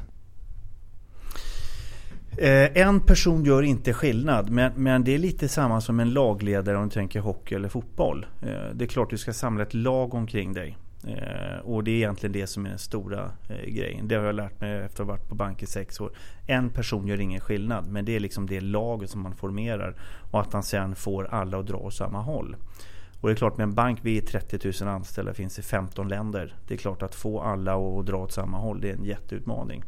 [2.38, 6.76] Eh, en person gör inte skillnad, men, men det är lite samma som en lagledare
[6.76, 8.26] om du tänker hockey eller fotboll.
[8.42, 10.76] Eh, det är klart du ska samla ett lag omkring dig.
[11.06, 14.08] Eh, och det är egentligen det som är den stora eh, grejen.
[14.08, 16.12] Det har jag lärt mig efter att ha varit på bank i sex år.
[16.46, 19.96] En person gör ingen skillnad, men det är liksom det laget som man formerar.
[20.30, 22.56] Och att man sen får alla att dra åt samma håll.
[23.20, 26.08] Och det är klart med en bank, vi är 30 000 anställda, finns i 15
[26.08, 26.54] länder.
[26.68, 29.84] Det är klart att få alla att dra åt samma håll, det är en jätteutmaning.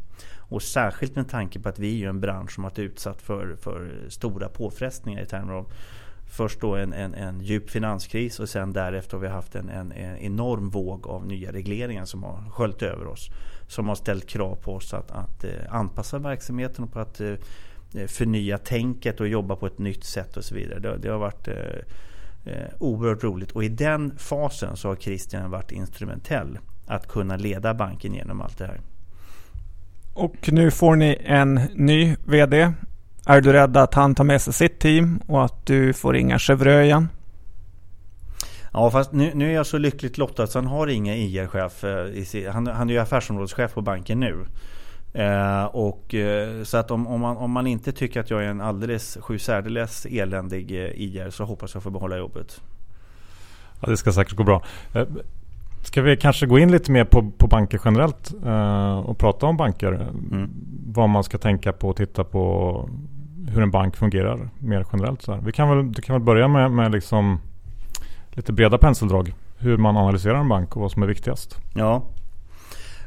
[0.48, 3.56] Och särskilt med tanke på att vi är en bransch som har varit utsatt för,
[3.56, 5.72] för stora påfrestningar i termer av
[6.28, 9.92] Först då en, en, en djup finanskris och sen därefter har vi haft en, en,
[9.92, 13.30] en, enorm våg av nya regleringar som har sköljt över oss.
[13.68, 17.34] Som har ställt krav på oss att, att eh, anpassa verksamheten och på att eh,
[17.94, 20.78] eh, förnya tänket och jobba på ett nytt sätt och så vidare.
[20.78, 21.54] Det, det har varit eh,
[22.78, 28.14] oerhört roligt och i den fasen så har Christian varit instrumentell att kunna leda banken
[28.14, 28.80] genom allt det här.
[30.14, 32.72] Och nu får ni en ny VD.
[33.28, 36.38] Är du rädd att han tar med sig sitt team och att du får inga
[36.38, 37.08] Chevreux igen?
[38.72, 41.84] Ja, fast nu, nu, är jag så lyckligt lottad så han har inga IR-chef.
[41.84, 44.46] Eh, han, han är ju affärsområdeschef på banken nu.
[45.12, 48.48] Eh, och, eh, så att om, om, man, om man inte tycker att jag är
[48.48, 52.60] en alldeles sju särdeles eländig eh, IR så hoppas jag få behålla jobbet.
[53.80, 54.62] Ja, det ska säkert gå bra.
[55.82, 59.56] Ska vi kanske gå in lite mer på, på banker generellt eh, och prata om
[59.56, 59.92] banker?
[59.92, 60.50] Mm.
[60.86, 62.88] Vad man ska tänka på och titta på
[63.56, 65.22] hur en bank fungerar mer generellt.
[65.22, 65.40] Så här.
[65.40, 67.40] Vi kan väl, du kan väl börja med, med liksom
[68.30, 69.34] lite breda penseldrag.
[69.58, 71.56] Hur man analyserar en bank och vad som är viktigast.
[71.74, 72.02] Ja,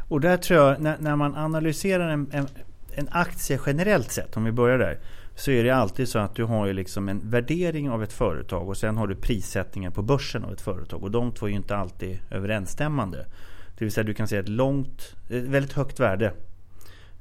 [0.09, 2.47] och där tror jag, när, när man analyserar en, en,
[2.91, 4.99] en, aktie generellt sett, om vi börjar där,
[5.35, 8.69] så är det alltid så att du har ju liksom en värdering av ett företag
[8.69, 11.03] och sen har du prissättningen på börsen av ett företag.
[11.03, 13.25] Och de två är ju inte alltid överensstämmande.
[13.77, 16.33] Det vill säga du kan se ett långt, ett väldigt högt värde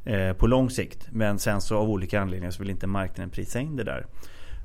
[0.08, 1.08] Eh, på lång sikt.
[1.12, 4.06] Men sen så av olika anledningar så vill inte marknaden prisa in det där.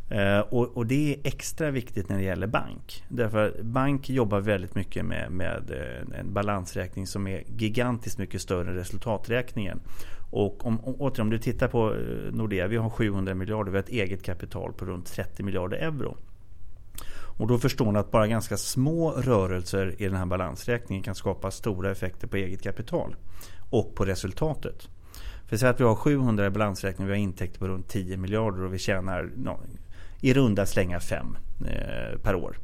[0.09, 3.03] Eh, och, och, det är extra viktigt när det gäller bank.
[3.09, 8.69] Därför bank jobbar väldigt mycket med, med eh, en balansräkning som är gigantiskt mycket större
[8.69, 9.79] än resultaträkningen.
[10.31, 11.95] Och om, om, om du tittar på
[12.31, 16.17] Nordea, vi har 700 miljarder, vi har ett eget kapital på runt 30 miljarder euro.
[17.37, 21.51] Och då förstår ni att bara ganska små rörelser i den här balansräkningen kan skapa
[21.51, 23.15] stora effekter på eget kapital
[23.69, 24.89] och på resultatet.
[25.53, 28.63] För så att vi har 700 i balansräkning, vi har intäkter på runt 10 miljarder
[28.63, 29.29] och vi tjänar
[30.21, 32.57] i runda slängar 5 eh, per år.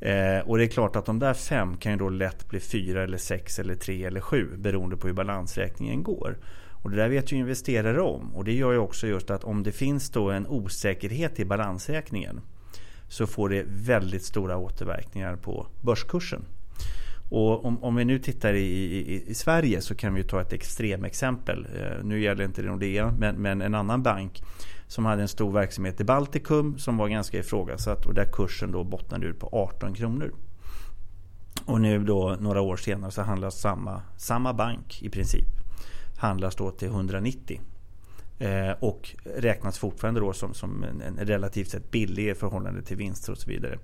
[0.00, 3.02] Eh, och det är klart att de där 5 kan ju då lätt bli fyra
[3.02, 6.38] eller sex eller 3 eller 7 beroende på hur balansräkningen går.
[6.72, 8.36] Och det där vet ju investerare om.
[8.36, 12.40] Och det gör ju också just att om det finns då en osäkerhet i balansräkningen
[13.08, 16.44] så får det väldigt stora återverkningar på börskursen.
[17.30, 20.52] Och om, om vi nu tittar i, i, i, Sverige så kan vi ta ett
[20.52, 21.66] extremexempel.
[21.74, 24.42] Eh, nu gäller inte det Nordea men, men en annan bank
[24.86, 28.84] som hade en stor verksamhet i Baltikum som var ganska ifrågasatt och där kursen då
[28.84, 30.34] bottnade ut på 18 kronor.
[31.64, 35.58] Och nu då några år senare så handlas samma, samma bank i princip
[36.18, 37.60] handlas då till 190.
[38.38, 42.96] Eh, och räknas fortfarande då som, som en, en relativt sett billig i förhållande till
[42.96, 43.78] vinster och så vidare.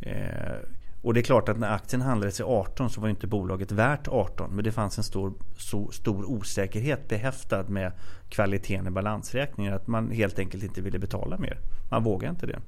[0.00, 0.56] Eh,
[1.04, 4.08] och det är klart att när aktien handlades i 18 så var inte bolaget värt
[4.08, 4.50] 18.
[4.50, 7.92] Men det fanns en stor, så, stor osäkerhet behäftad med
[8.28, 9.74] kvaliteten i balansräkningen.
[9.74, 11.58] Att man helt enkelt inte ville betala mer.
[11.90, 12.58] Man vågade inte det.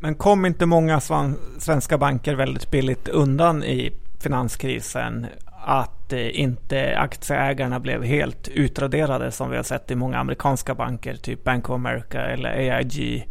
[0.00, 1.00] Men kom inte många
[1.58, 5.26] svenska banker väldigt billigt undan i finanskrisen?
[5.64, 11.16] Att eh, inte aktieägarna blev helt utraderade som vi har sett i många amerikanska banker.
[11.16, 13.28] Typ Bank of America eller AIG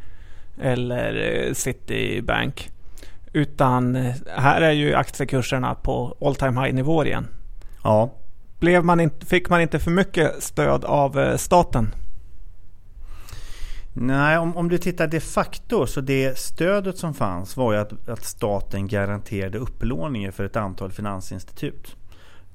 [0.61, 2.71] eller eh, Citibank.
[3.33, 7.27] Utan eh, här är ju aktiekurserna på all time high nivåer igen.
[7.83, 8.13] Ja.
[8.59, 11.93] Blev man inte, fick man inte för mycket stöd av eh, staten?
[13.93, 18.09] Nej, om, om du tittar de facto så det stödet som fanns var ju att,
[18.09, 21.95] att staten garanterade upplåningen för ett antal finansinstitut.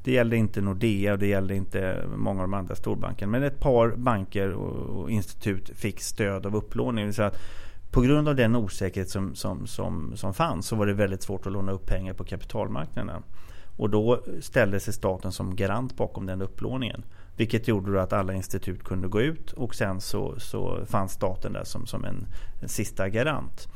[0.04, 3.30] Det gällde inte Nordea och det gällde inte många av de andra storbankerna.
[3.32, 7.12] Men ett par banker och, och institut fick stöd av upplåning.
[7.12, 7.38] Så att
[7.92, 11.46] på grund av den osäkerhet som, som, som, som fanns så var det väldigt svårt
[11.46, 13.22] att låna upp pengar på kapitalmarknaden.
[13.76, 17.05] Och då ställde sig staten som garant bakom den upplåningen.
[17.37, 21.64] Vilket gjorde att alla institut kunde gå ut och sen så, så fanns staten där
[21.64, 22.26] som, som en,
[22.62, 23.68] en sista garant.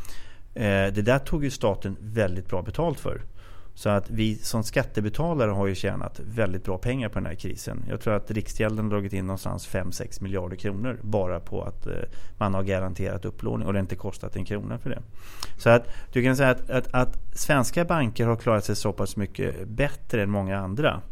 [0.55, 3.22] Eh, det där tog ju staten väldigt bra betalt för.
[3.76, 7.84] Så att vi som skattebetalare har ju tjänat väldigt bra pengar på den här krisen.
[7.88, 11.92] Jag tror att Riksgälden har dragit in någonstans 5-6 miljarder kronor bara på att eh,
[12.38, 15.02] man har garanterat upplåning och det har inte kostat en krona för det.
[15.58, 19.16] Så att du kan säga att, att, att svenska banker har klarat sig så pass
[19.16, 21.02] mycket bättre än många andra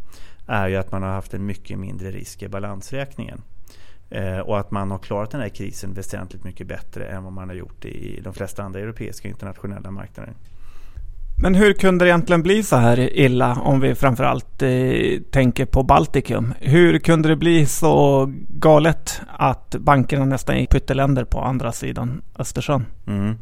[0.47, 3.43] är ju att man har haft en mycket mindre risk i balansräkningen.
[4.11, 7.49] Eh, och att man har klarat den här krisen väsentligt mycket bättre än vad man
[7.49, 10.35] har gjort i de flesta andra europeiska internationella marknader.
[11.37, 15.83] Men hur kunde det egentligen bli så här illa om vi framförallt eh, tänker på
[15.83, 16.55] Baltikum?
[16.61, 22.87] Hur kunde det bli så galet att bankerna nästan gick pytteländer på andra sidan Östersjön?
[23.07, 23.39] Mm.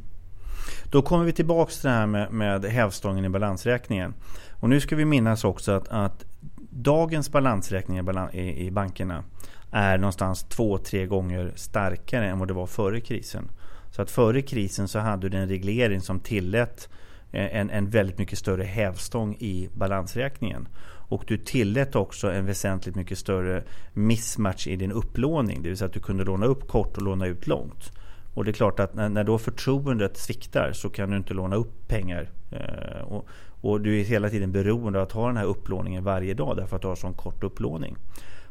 [0.85, 4.14] Då kommer vi tillbaka till det här med, med hävstången i balansräkningen.
[4.61, 6.24] Och nu ska vi minnas också att, att
[6.70, 8.00] dagens balansräkning
[8.33, 9.24] i, i bankerna
[9.70, 13.50] är någonstans två, tre gånger starkare än vad det var före krisen.
[13.90, 16.88] Så att före krisen så hade du en reglering som tillät
[17.33, 20.68] Eh, en, en väldigt mycket större hävstång i balansräkningen.
[21.09, 25.62] Och du tillät också en väsentligt mycket större mismatch i din upplåning.
[25.62, 27.92] Det vill säga att du kunde låna upp kort och låna ut långt.
[28.35, 31.57] Och det är klart att när, när då förtroendet sviktar så kan du inte låna
[31.57, 32.31] upp pengar.
[32.51, 33.29] Eh, och,
[33.61, 36.77] och, du är hela tiden beroende av att ha den här upplåningen varje dag därför
[36.77, 37.97] att du har sån kort upplåning.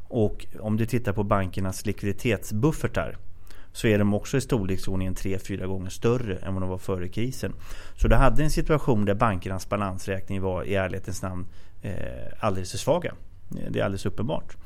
[0.08, 3.17] Och om du tittar på bankernas likviditetsbuffertar
[3.73, 7.53] så är de också i storleksordningen 3-4 gånger större än vad de var före krisen.
[7.95, 11.45] Så du hade en situation där bankernas balansräkning var i ärlighetens namn
[11.81, 11.93] eh,
[12.39, 13.13] alldeles för svaga.
[13.69, 14.57] Det är alldeles uppenbart.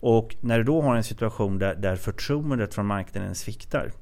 [0.00, 3.92] Och när du då har en situation där, där förtroendet från marknaden sviktar.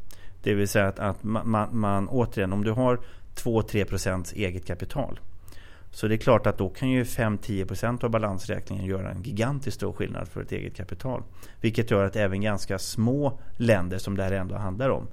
[0.43, 3.01] Det vill säga att, att man, man, man återigen, om du har
[3.35, 5.21] 2-3% eget kapital
[5.91, 9.93] så det är klart att då kan ju 5-10% av balansräkningen göra en gigantiskt stor
[9.93, 11.23] skillnad för ett eget kapital.
[11.61, 15.07] Vilket gör att även ganska små länder som det här ändå handlar om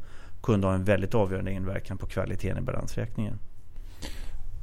[0.44, 3.40] kunde ha en väldigt avgörande inverkan på kvaliteten i balansräkningen.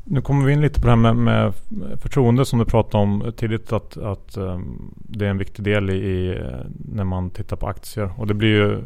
[0.05, 1.55] Nu kommer vi in lite på det här med, med
[2.01, 5.95] förtroende som du pratade om tidigt att, att um, det är en viktig del i,
[5.95, 8.11] i, när man tittar på aktier.
[8.17, 8.83] Och det blir ju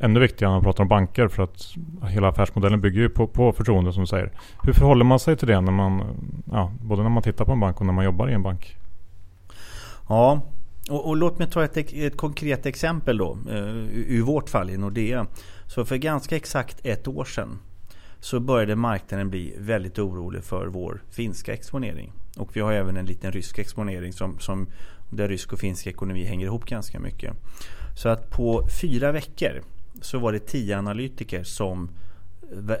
[0.00, 1.74] ännu viktigare när man pratar om banker för att
[2.08, 4.32] hela affärsmodellen bygger ju på, på förtroende som du säger.
[4.62, 6.02] Hur förhåller man sig till det när man,
[6.52, 8.76] ja, både när man tittar på en bank och när man jobbar i en bank?
[10.08, 10.40] Ja,
[10.90, 13.38] och, och låt mig ta ett, ett konkret exempel då.
[13.50, 13.56] Eh,
[13.94, 15.26] Ur vårt fall i Nordea.
[15.66, 17.58] Så för ganska exakt ett år sedan
[18.20, 22.12] så började marknaden bli väldigt orolig för vår finska exponering.
[22.36, 24.66] Och vi har även en liten rysk exponering som, som
[25.10, 27.32] där rysk och finsk ekonomi hänger ihop ganska mycket.
[27.96, 29.62] Så att på fyra veckor
[30.00, 31.90] så var det tio analytiker som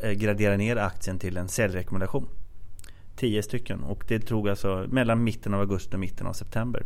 [0.02, 2.28] eh, graderade ner aktien till en säljrekommendation.
[3.16, 6.84] Tio stycken och det tog alltså mellan mitten av augusti och mitten av september.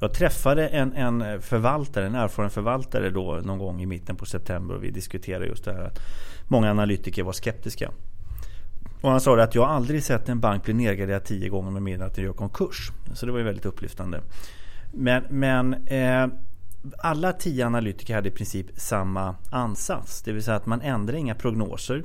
[0.00, 4.74] Jag träffade en, en förvaltare, en erfaren förvaltare då någon gång i mitten på september
[4.74, 6.00] och vi diskuterade just det här att
[6.48, 7.90] många analytiker var skeptiska.
[9.00, 12.06] Och han sa att jag aldrig sett en bank bli nedgraderad tio gånger med mindre
[12.06, 12.90] att den gör konkurs.
[13.14, 14.20] Så det var ju väldigt upplyftande.
[14.92, 16.26] Men, men eh,
[16.98, 20.22] alla tio analytiker hade i princip samma ansats.
[20.22, 22.04] Det vill säga att man ändrar inga prognoser.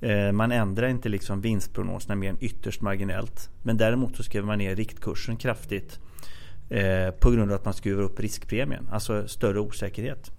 [0.00, 3.50] Eh, man ändrar inte liksom vinstprognoserna mer än ytterst marginellt.
[3.62, 6.00] Men däremot så skriver man ner riktkursen kraftigt.
[6.70, 8.88] Eh, på grund av att man skruvar upp riskpremien.
[8.92, 10.30] Alltså större osäkerhet.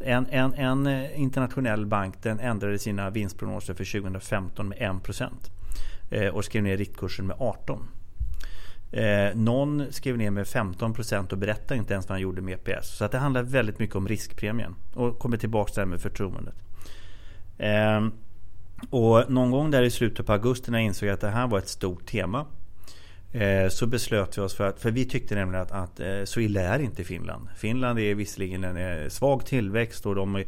[0.00, 5.30] En, en, en eh, internationell bank den ändrade sina vinstprognoser för 2015 med 1%
[6.32, 7.88] och skrev ner riktkursen med 18.
[8.94, 12.96] Eh, någon skrev ner med 15% och berättade inte ens vad han gjorde med EPS.
[12.96, 14.74] Så att det handlar väldigt mycket om riskpremien.
[14.94, 16.54] Och kommer tillbaka till det här med förtroendet.
[17.58, 18.06] Eh,
[18.90, 21.58] och någon gång där i slutet på augusti när jag insåg att det här var
[21.58, 22.46] ett stort tema.
[23.32, 26.40] Eh, så beslöt vi oss för att, för vi tyckte nämligen att, att eh, så
[26.40, 27.48] illa är inte Finland.
[27.56, 30.44] Finland är visserligen en eh, svag tillväxt och de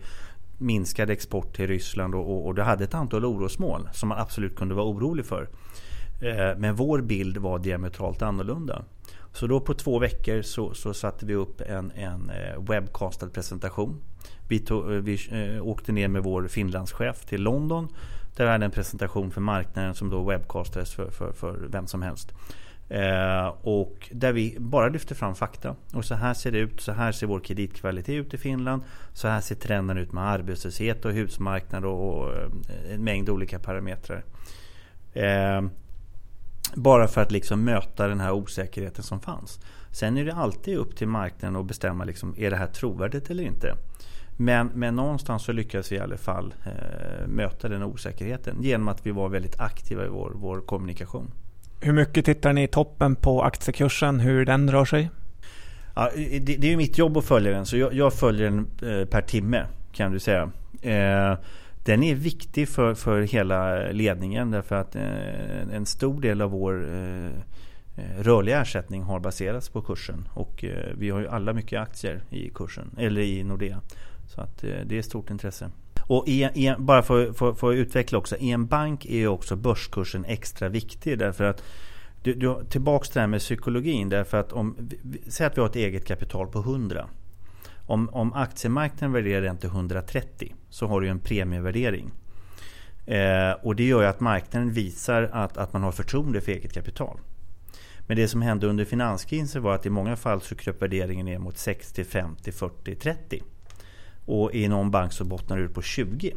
[0.59, 4.57] minskade export till Ryssland och, och, och det hade ett antal orosmål som man absolut
[4.57, 5.49] kunde vara orolig för.
[6.21, 8.85] Eh, men vår bild var diametralt annorlunda.
[9.33, 14.03] Så då på två veckor så, så satte vi upp en, en eh, webbkastad presentation.
[14.49, 15.19] Vi, tog, eh, vi
[15.61, 17.89] åkte ner med vår Finlandschef till London.
[18.37, 22.03] Där vi hade en presentation för marknaden som då webbkastades för, för, för vem som
[22.03, 22.33] helst.
[22.89, 25.77] Eh, och där vi bara lyfter fram fakta.
[25.95, 26.81] Och så här ser det ut.
[26.81, 28.83] Så här ser vår kreditkvalitet ut i Finland.
[29.13, 32.33] Så här ser trenden ut med arbetslöshet och husmarknad och, och
[32.91, 34.25] en mängd olika parametrar.
[35.15, 35.63] Eh,
[36.75, 39.61] bara för att liksom möta den här osäkerheten som fanns.
[39.91, 43.45] Sen är det alltid upp till marknaden att bestämma liksom, är det här trovärdigt eller
[43.45, 43.75] inte.
[44.37, 49.07] Men, men någonstans så lyckades vi i alla fall eh, möta den osäkerheten genom att
[49.07, 51.31] vi var väldigt aktiva i vår, vår kommunikation.
[51.81, 55.11] Hur mycket tittar ni i toppen på aktiekursen, hur den rör sig?
[55.95, 58.67] Ja, det, det är ju mitt jobb att följa den, så jag, jag följer den
[58.83, 60.51] eh, per timme kan du säga.
[60.83, 61.39] Eh,
[61.87, 66.89] den är viktig för, för hela ledningen därför att eh, en stor del av vår
[66.95, 67.27] eh,
[67.97, 72.23] eh, rörliga ersättning har baserats på kursen och eh, vi har ju alla mycket aktier
[72.31, 73.81] i kursen eller i Nordea.
[74.27, 75.71] Så att eh, det är stort intresse.
[76.01, 79.29] Och i, i, bara för, för, för, att utveckla också, i en bank är ju
[79.29, 81.63] också börskursen extra viktig därför att
[82.23, 84.91] du, du, tillbaks till det här med psykologin därför att om,
[85.29, 87.09] säg att vi har ett eget kapital på 100
[87.87, 92.11] om, om aktiemarknaden värderar den till 130 så har du en premievärdering.
[93.07, 96.73] Eh, och det gör ju att marknaden visar att, att man har förtroende för eget
[96.73, 97.19] kapital.
[98.07, 101.39] Men det som hände under finanskrisen var att i många fall så kröp värderingen ner
[101.39, 103.43] mot 60, 50, 40, 30.
[104.27, 106.35] Och i någon bank så bottnar det ut på 20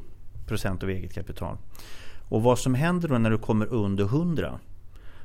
[0.47, 1.57] procent av eget kapital.
[2.29, 4.59] Och vad som händer då när du kommer under 100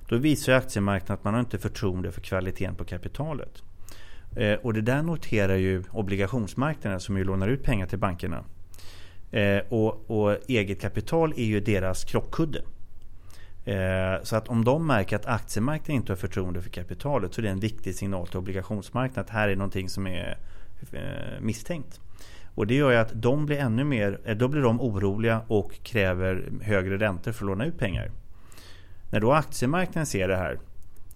[0.09, 3.63] då visar aktiemarknaden att man har inte förtroende för kvaliteten på kapitalet.
[4.37, 8.45] Eh, och det där noterar ju obligationsmarknaden som ju lånar ut pengar till bankerna.
[9.31, 12.63] Eh, och, och, eget kapital är ju deras krockkudde.
[13.65, 17.43] Eh, så att om de märker att aktiemarknaden inte har förtroende för kapitalet så är
[17.43, 20.39] det en viktig signal till obligationsmarknaden att här är någonting som är
[20.93, 22.01] eh, misstänkt.
[22.55, 25.83] Och det gör ju att de blir ännu mer, eh, då blir de oroliga och
[25.83, 28.11] kräver högre räntor för att låna ut pengar.
[29.11, 30.59] När då aktiemarknaden ser det här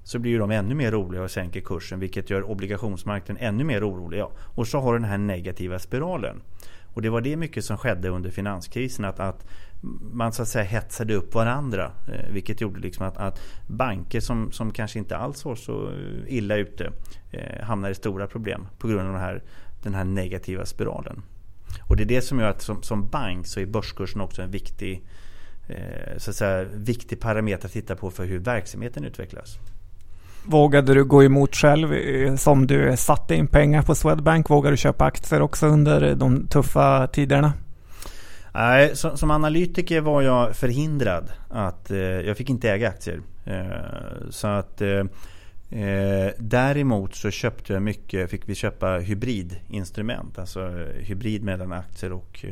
[0.08, 4.24] så blir de ännu mer oroliga och sänker kursen vilket gör obligationsmarknaden ännu mer orolig.
[4.54, 6.42] Och så har du den här negativa spiralen.
[6.94, 9.04] Och det var det mycket som skedde under finanskrisen.
[9.04, 9.46] Att, att
[10.12, 11.92] man så att säga hetsade upp varandra.
[12.08, 16.34] Eh, vilket gjorde liksom att, att, banker som, som kanske inte alls var så eh,
[16.34, 16.92] illa ute
[17.30, 19.42] eh, hamnade i stora problem på grund av den här,
[19.82, 21.22] den här negativa spiralen.
[21.88, 24.50] Och det är det som gör att som, som bank så är börskursen också en
[24.50, 25.02] viktig,
[25.68, 29.58] eh, så att säga, viktig parameter att titta på för hur verksamheten utvecklas.
[30.50, 34.50] Vågade du gå emot själv eh, som du satte in pengar på Swedbank?
[34.50, 37.52] Vågade du köpa aktier också under de tuffa tiderna?
[38.54, 41.90] Nej, som, analytiker var jag förhindrad att...
[41.90, 43.20] Eh, jag fick inte äga aktier.
[43.44, 44.80] Eh, så att...
[44.80, 45.04] Eh,
[45.70, 50.38] eh däremot så köpte jag mycket, fick vi köpa hybridinstrument.
[50.38, 52.44] Alltså eh, hybrid mellan aktier och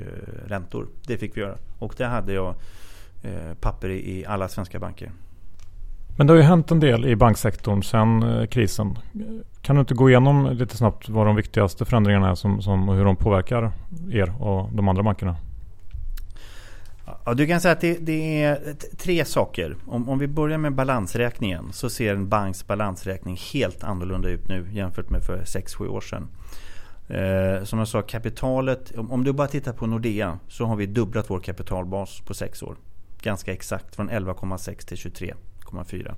[0.47, 0.88] räntor.
[1.07, 1.57] Det fick vi göra.
[1.78, 2.55] Och det hade jag
[3.61, 5.11] papper i alla svenska banker.
[6.17, 8.99] Men det har ju hänt en del i banksektorn sedan eh, krisen.
[9.62, 12.95] Kan du inte gå igenom lite snabbt vad de viktigaste förändringarna är som, som, och
[12.95, 13.73] hur de påverkar
[14.11, 15.37] er och de andra bankerna?
[17.25, 19.77] Ja, du kan säga att det, det är tre saker.
[19.87, 24.67] Om, om, vi börjar med balansräkningen så ser en banks balansräkning helt annorlunda ut nu
[24.73, 26.29] jämfört med för 6-7 år sedan.
[27.09, 28.99] Eh, som jag sa, kapitalet.
[28.99, 32.62] Om, om, du bara tittar på Nordea så har vi dubblat vår kapitalbas på 6
[32.62, 32.77] år.
[33.23, 35.35] Ganska exakt från 11,6 till 23.
[35.73, 36.14] 1,4.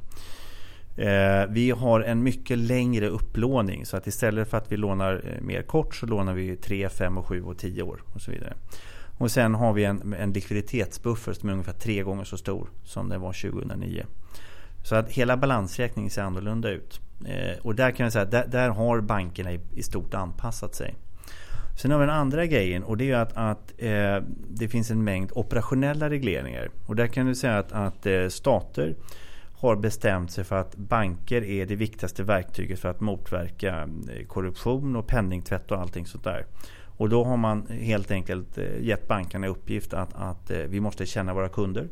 [0.99, 5.41] Eh, vi har en mycket längre upplåning så att istället för att vi lånar eh,
[5.41, 8.55] mer kort så lånar vi 3, 5, 7 och 10 år och så vidare.
[9.19, 13.09] Och sen har vi en, en likviditetsbuffer som är ungefär tre gånger så stor som
[13.09, 14.05] den var 2009.
[14.83, 17.01] Så att hela balansräkningen ser annorlunda ut.
[17.27, 20.95] Eh, och där kan jag säga där, där har bankerna i, i, stort anpassat sig.
[21.83, 24.17] Sen har vi den andra grejen och det är att, att eh,
[24.49, 26.71] det finns en mängd operationella regleringar.
[26.87, 28.95] Och där kan du säga att, att eh, stater
[29.61, 34.97] har bestämt sig för att banker är det viktigaste verktyget för att motverka eh, korruption
[34.97, 36.47] och penningtvätt och allting sånt där.
[36.97, 40.81] Och då har man helt enkelt eh, gett bankerna i uppgift att, att eh, vi
[40.81, 41.89] måste känna våra kunder.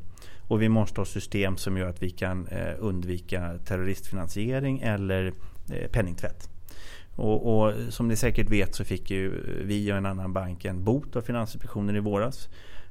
[0.49, 2.49] Och vi måste ha system som gör att vi kan
[2.79, 5.33] undvika terroristfinansiering eller
[5.93, 6.49] penningtvätt.
[7.17, 9.33] Och, och, som ni säkert vet så fick ju
[9.65, 12.49] vi och en annan bank en bot av Finansinspektionen i våras.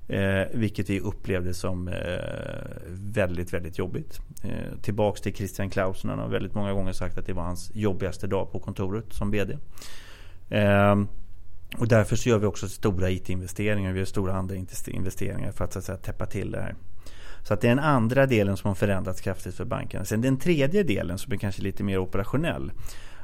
[0.08, 1.94] Eh, vilket vi upplevde som eh,
[2.90, 4.20] väldigt, väldigt jobbigt.
[4.44, 6.10] Eh, tillbaks till Christian Clausen.
[6.10, 9.32] Han har väldigt många gånger sagt att det var hans jobbigaste dag på kontoret som
[9.32, 9.58] VD.
[10.50, 10.96] Eh,
[11.78, 13.94] och därför så gör vi också stora IT-investeringar.
[13.94, 14.56] Vi gör stora andra
[14.88, 16.76] investeringar för att, så att säga, täppa till det här.
[17.44, 20.06] Så att det är den andra delen som har förändrats kraftigt för bankerna.
[20.06, 22.72] Sen den tredje delen som är kanske lite mer operationell.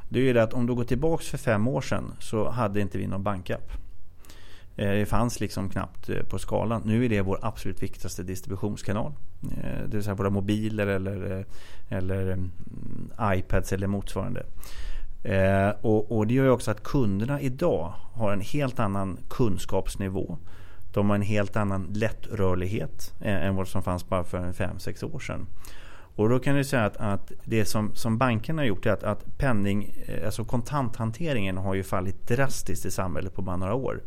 [0.08, 2.80] Det är ju det att om du går tillbaks för fem år sedan så hade
[2.80, 3.72] inte vi någon bankapp.
[4.76, 6.82] Eh, det fanns liksom knappt eh, på skalan.
[6.84, 9.12] Nu är det vår absolut viktigaste distributionskanal.
[9.42, 11.44] Eh, det vill säga våra mobiler eller,
[11.88, 12.50] eller mm,
[13.22, 14.46] iPads eller motsvarande.
[15.80, 20.38] Och, och det gör ju också att kunderna idag har en helt annan kunskapsnivå.
[20.92, 25.46] De har en helt annan lättrörlighet än vad som fanns bara för 5-6 år sedan.
[26.16, 29.02] Och då kan du säga att, att det som, som bankerna har gjort är att,
[29.02, 29.94] att penning,
[30.24, 34.00] alltså kontanthanteringen har ju fallit drastiskt i samhället på bara några år.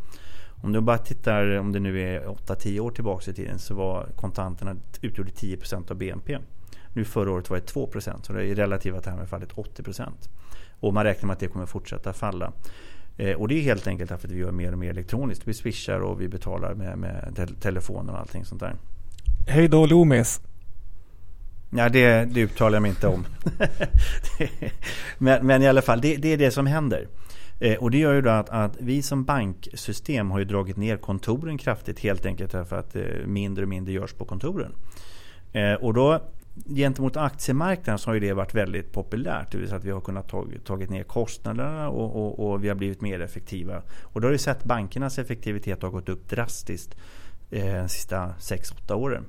[0.66, 4.08] Om du bara tittar, om det nu är 8-10 år tillbaka i tiden, så var
[4.16, 6.38] kontanterna utgjorde 10% av BNP.
[6.94, 10.10] Nu förra året var det 2% så det är i relativa termer fallit 80%.
[10.80, 12.52] Och man räknar med att det kommer fortsätta falla.
[13.18, 15.48] Eh, och det är helt enkelt därför att vi gör mer och mer elektroniskt.
[15.48, 18.76] Vi swishar och vi betalar med, med te och allting sånt där.
[19.48, 20.42] Hej då Loomis.
[21.70, 23.26] Ja, det, det uttalar jag mig inte om.
[25.18, 27.08] men, men, i alla fall, det, det är det som händer.
[27.60, 30.98] Eh, och det gör ju då att, att, vi som banksystem har ju dragit ner
[30.98, 34.72] kontoren kraftigt helt enkelt därför att eh, mindre och mindre görs på kontoren.
[35.54, 36.22] Eh, och då
[36.76, 39.52] gentemot aktiemarknaden så har ju det varit väldigt populärt.
[39.52, 42.68] Det vill säga att vi har kunnat tagit, tagit ner kostnaderna och, och, och, vi
[42.68, 43.82] har blivit mer effektiva.
[44.02, 46.96] Och då har vi sett bankernas effektivitet har gått upp drastiskt
[47.52, 49.26] eh, de sista 6-8 åren.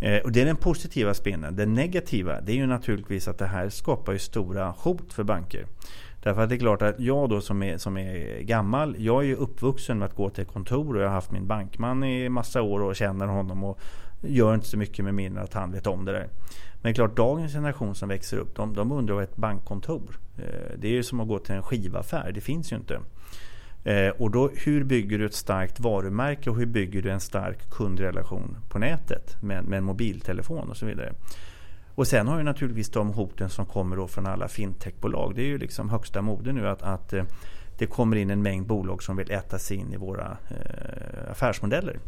[0.00, 1.56] Eh, och det är den positiva spinnen.
[1.56, 5.66] Den negativa det är ju naturligtvis att det här skapar ju stora hot för banker.
[6.22, 9.26] Därför att det är klart att jag då som är, som är gammal, jag är
[9.26, 12.62] ju uppvuxen med att gå till kontor och jag har haft min bankman i massa
[12.62, 13.80] år och känner honom och
[14.20, 16.28] gör inte så mycket med mindre att han vet om det där.
[16.74, 20.18] Men det är klart, dagens generation som växer upp, de, de undrar vad ett bankkontor.
[20.38, 23.00] Eh, det är ju som att gå till en skivaffär, det finns ju inte.
[23.84, 27.70] Eh, och då, hur bygger du ett starkt varumärke och hur bygger du en stark
[27.70, 31.12] kundrelation på nätet med, med en mobiltelefon och så vidare.
[32.00, 35.34] Och sen har ju naturligtvis de hoten som kommer då från alla fintechbolag.
[35.34, 37.24] Det är ju liksom högsta mode nu att, att eh,
[37.78, 41.98] det kommer in en mängd bolag som vill äta sig in i våra eh, affärsmodeller.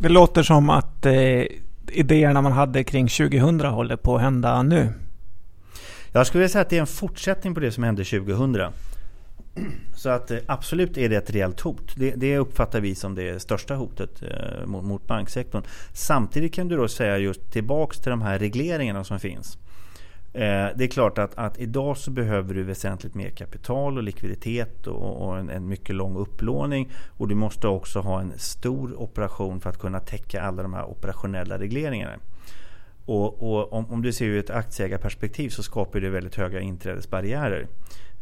[0.00, 1.44] Det låter som att eh,
[1.88, 4.92] idéerna man hade kring 2000 håller på att hända nu.
[6.12, 8.56] Jag skulle vilja säga att det är en fortsättning på det som hände 2000.
[9.94, 11.94] Så att eh, absolut är det ett reellt hot.
[11.96, 15.62] Det, det uppfattar vi som det största hotet eh, mot, mot, banksektorn.
[15.92, 19.58] Samtidigt kan du då säga just tillbaks till de här regleringarna som finns.
[20.32, 24.86] Eh, det är klart att, att, idag så behöver du väsentligt mer kapital och likviditet
[24.86, 26.90] och, och en, en, mycket lång upplåning.
[27.08, 30.84] Och du måste också ha en stor operation för att kunna täcka alla de här
[30.84, 32.12] operationella regleringarna.
[33.06, 37.66] Och, och om, om, du ser ur ett aktieägarperspektiv så skapar det väldigt höga inträdesbarriärer.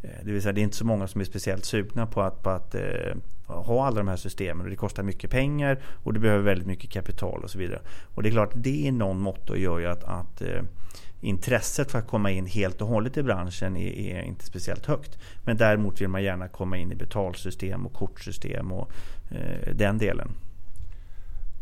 [0.03, 2.43] Eh, det vill säga det är inte så många som är speciellt sugna på att,
[2.43, 4.65] på att eh, ha alla de här systemen.
[4.65, 7.81] Och det kostar mycket pengar och det behöver väldigt mycket kapital och så vidare.
[8.15, 10.63] Och det är klart, det i någon mått gör ju att, att eh,
[11.21, 15.19] intresset för att komma in helt och hållet i branschen är, är, inte speciellt högt.
[15.45, 18.93] Men däremot vill man gärna komma in i betalsystem och kortsystem och
[19.31, 20.31] eh, den delen.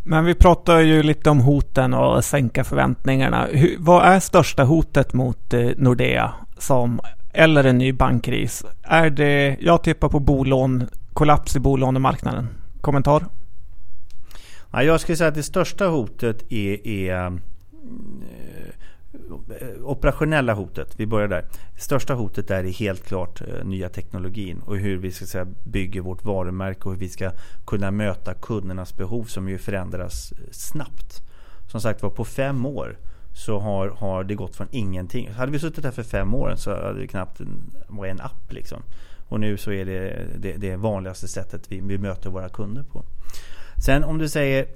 [0.04, 3.46] Men vi pratar ju lite om hoten och sänka förväntningarna.
[3.52, 7.00] Hur, vad är största hotet mot eh, Nordea som
[7.36, 8.64] eller en ny bankkris.
[8.82, 12.48] Är det, jag tippar på bolån, kollaps i bolånemarknaden.
[12.80, 13.26] Kommentar?
[14.72, 17.32] Ja, jag skulle säga att det största hotet är, är eh,
[19.82, 20.94] operationella hotet.
[20.96, 21.44] Vi börjar där.
[21.74, 26.00] Det största hotet är helt klart eh, nya teknologin och hur vi ska säga, bygger
[26.00, 27.30] vårt varumärke och hur vi ska
[27.66, 31.22] kunna möta kundernas behov som ju förändras eh, snabbt.
[31.70, 32.96] Som sagt var på fem år
[33.36, 35.32] så har, har det gått från ingenting.
[35.32, 37.40] Hade vi suttit här för fem år så hade det knappt
[37.86, 38.52] varit en app.
[38.52, 38.82] Liksom.
[39.28, 43.04] Och nu så är det det, det vanligaste sättet vi, vi möter våra kunder på.
[43.86, 44.66] Sen om du säger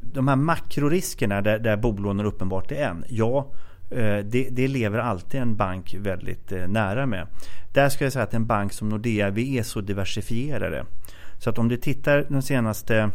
[0.00, 3.04] de här makroriskerna där, där bolånen uppenbart är en.
[3.08, 3.46] Ja,
[3.90, 7.26] eh, det, det, lever alltid en bank väldigt eh, nära med.
[7.72, 10.84] Där ska jag säga att en bank som Nordea, vi är så diversifierade.
[11.38, 13.10] Så att om du tittar de senaste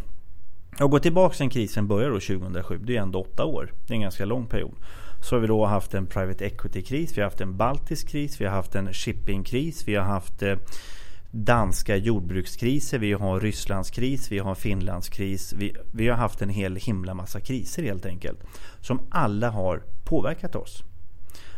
[0.82, 3.74] och gå tillbaka sen krisen började 2007, det är ändå åtta år.
[3.88, 4.76] Det är en ganska lång period.
[5.22, 8.46] Så har vi då haft en private equity-kris, vi har haft en baltisk kris, vi
[8.46, 10.56] har haft en shipping-kris, vi har haft eh,
[11.32, 15.54] danska jordbrukskriser, vi har Rysslandskris, vi har Finlandskris.
[15.54, 18.40] Vi, vi har haft en hel himla massa kriser helt enkelt.
[18.82, 20.84] Som alla har påverkat oss.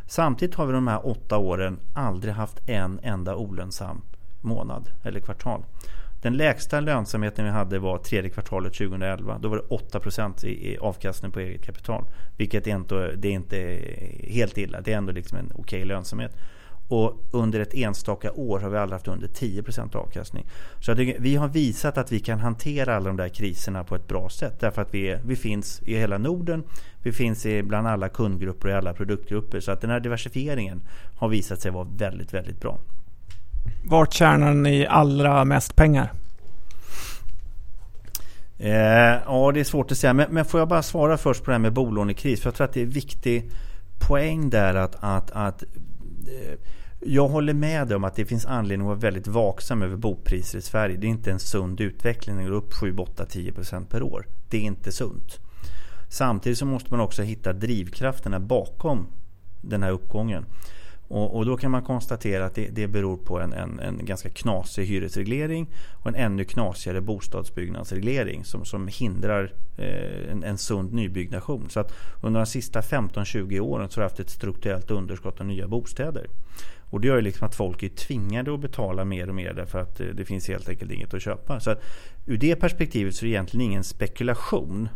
[0.07, 4.01] Samtidigt har vi de här åtta åren aldrig haft en enda olönsam
[4.41, 5.66] månad eller kvartal.
[6.26, 9.38] Den lägsta lönsamheten vi hade var tredje kvartalet 2011.
[9.41, 12.05] Då var det 8 i avkastning på eget kapital.
[12.38, 13.82] Vilket ändå, det är inte
[14.23, 14.82] helt illa.
[14.82, 16.32] Det är ändå liksom en okej okay lönsamhet.
[16.88, 20.45] Och under ett enstaka år har vi aldrig haft under 10% avkastning.
[20.80, 23.95] Så jag tycker, vi har visat att vi kan hantera alla de där kriserna på
[23.95, 24.59] ett bra sätt.
[24.59, 26.63] Därför att vi, är, vi finns i hela Norden.
[27.03, 29.59] Vi finns i bland alla kundgrupper och i alla produktgrupper.
[29.59, 30.82] Så att den här diversifieringen
[31.15, 32.80] har visat sig vara väldigt, väldigt bra.
[33.84, 36.11] Vart tjänar ni allra mest pengar?
[38.57, 38.72] Eh,
[39.26, 40.13] ja, det är svårt att säga.
[40.13, 42.41] Men, men, får jag bara svara först på det här med bolånekris.
[42.41, 43.51] För jag tror att det är en viktig
[44.07, 46.59] poäng där att, att, att eh,
[46.99, 50.61] jag håller med om att det finns anledning att vara väldigt vaksam över bopriser i
[50.61, 50.97] Sverige.
[50.97, 52.36] Det är inte en sund utveckling.
[52.36, 54.28] Den går upp 7, 8, 10 procent per år.
[54.49, 55.39] Det är inte sunt.
[56.09, 59.07] Samtidigt så måste man också hitta drivkrafterna bakom
[59.61, 60.45] den här uppgången.
[61.08, 64.30] Och, och, då kan man konstatera att det, det beror på en, en, en, ganska
[64.30, 65.68] knasig hyresreglering
[66.01, 71.70] och en ännu knasigare bostadsbyggnadsreglering som, som hindrar eh, en, en sund nybyggnation.
[71.70, 75.45] Så att under de sista 15-20 åren så har vi haft ett strukturellt underskott av
[75.45, 76.28] nya bostäder.
[76.89, 79.80] Och det gör ju liksom att folk är tvingade att betala mer och mer därför
[79.80, 81.60] att eh, det finns helt enkelt inget att köpa.
[81.60, 81.84] Så att
[82.26, 84.89] ur det perspektivet så är det egentligen ingen spekulation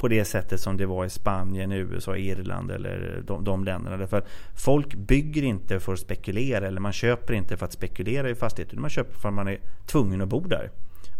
[0.00, 3.96] på det sättet som det var i Spanien, USA, Irland eller de, de länderna.
[3.96, 8.30] Därför att folk bygger inte för att spekulera eller man köper inte för att spekulera
[8.30, 8.76] i fastigheter.
[8.76, 10.70] Man köper för att man är tvungen att bo där.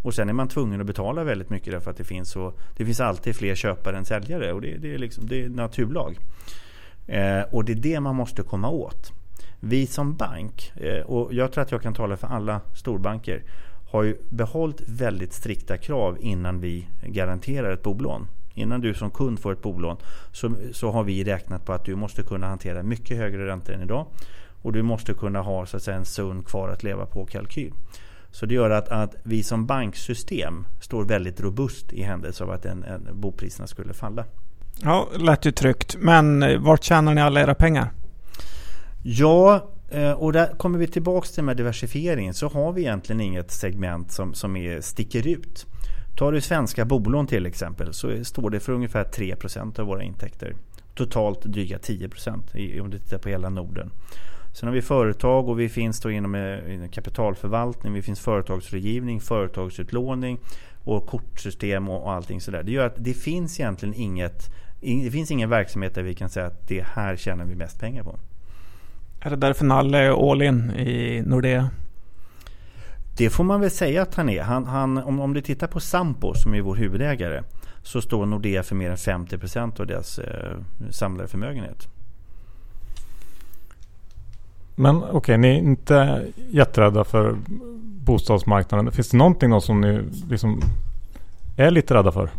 [0.02, 2.84] Och sen är man tvungen att betala väldigt mycket därför att det finns, så, det
[2.84, 4.52] finns alltid fler köpare än säljare.
[4.52, 6.18] Och det, det är, liksom, det är naturlag.
[7.06, 9.12] Eh, och det är det man måste komma åt.
[9.60, 13.42] Vi som bank, eh, och jag tror att jag kan tala för alla storbanker,
[13.90, 18.26] har ju behållit väldigt strikta krav innan vi garanterar ett bolån.
[18.60, 19.96] Innan du som kund får ett bolån
[20.32, 23.82] så, så har vi räknat på att du måste kunna hantera mycket högre räntor än
[23.82, 24.06] idag.
[24.62, 27.72] Och du måste kunna ha så att säga, en sund kvar att leva på kalkyl.
[28.30, 32.64] Så det gör att, att vi som banksystem står väldigt robust i händelse av att
[32.64, 34.24] en, en bopriserna skulle falla.
[34.82, 35.96] Ja, lät ju tryggt.
[35.98, 37.90] Men eh, vart tjänar ni alla era pengar?
[39.02, 42.34] Ja, eh, och där kommer vi tillbaka till med diversifieringen.
[42.34, 45.66] Så har vi egentligen inget segment som, som är, sticker ut.
[46.16, 50.54] Tar du svenska bolån till exempel så står det för ungefär 3% av våra intäkter.
[50.94, 53.90] Totalt dryga 10% om du tittar på hela Norden.
[54.52, 60.38] Sen har vi företag och vi finns då inom, eh, kapitalförvaltning, vi finns företagsrådgivning, företagsutlåning
[60.84, 62.62] och kortsystem och allting sådär.
[62.62, 64.50] Det gör att det finns egentligen inget,
[64.80, 68.02] det finns ingen verksamhet där vi kan säga att det här tjänar vi mest pengar
[68.02, 68.18] på.
[69.20, 71.70] Är det därför Nalle är all in i Nordea?
[73.16, 74.42] Det får man väl säga att han är.
[74.42, 77.42] Han, han, om, om du tittar på Sampo som är vår huvudägare
[77.82, 80.58] så står Nordea för mer än 50% av deras eh,
[80.90, 81.88] samlade förmögenhet.
[84.74, 87.36] Men okej, okay, ni är inte jätterädda för
[88.04, 88.92] bostadsmarknaden.
[88.92, 90.60] Finns det någonting då som ni liksom
[91.56, 92.30] är lite rädda för?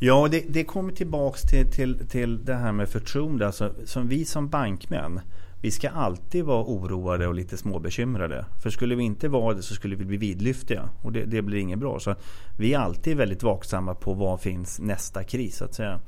[0.00, 3.46] Ja, det, det kommer tillbaks till, till, till det här med förtroende.
[3.46, 5.20] Alltså, som vi som bankmän,
[5.60, 8.46] vi ska alltid vara oroade och lite småbekymrade.
[8.62, 11.58] För skulle vi inte vara det så skulle vi bli vidlyftiga och det, det blir
[11.58, 12.00] inget bra.
[12.00, 12.14] Så
[12.58, 16.00] vi är alltid väldigt vaksamma på vad finns nästa kris så att säga.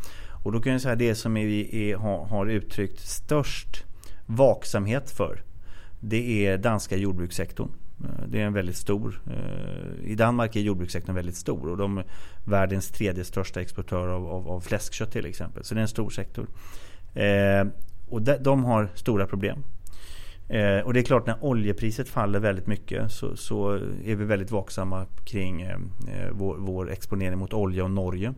[0.45, 3.85] Och då kan jag säga det som vi har, har uttryckt störst
[4.27, 5.43] vaksamhet för.
[6.01, 7.69] Det är danska jordbrukssektorn.
[8.05, 9.21] Eh, det är en väldigt stor.
[9.27, 12.05] Eh, I Danmark är jordbrukssektorn väldigt stor och de är
[12.45, 15.65] världens tredje största exportör av, av, av fläskkött till exempel.
[15.65, 16.47] Så det är en stor sektor.
[17.15, 17.65] Eh,
[18.11, 19.65] och de, de, har stora problem.
[20.49, 23.73] Eh, och det är klart när oljepriset faller väldigt mycket så, så
[24.05, 28.35] är vi väldigt vaksamma kring eh, eh vår, vår exponering mot olja och Norge.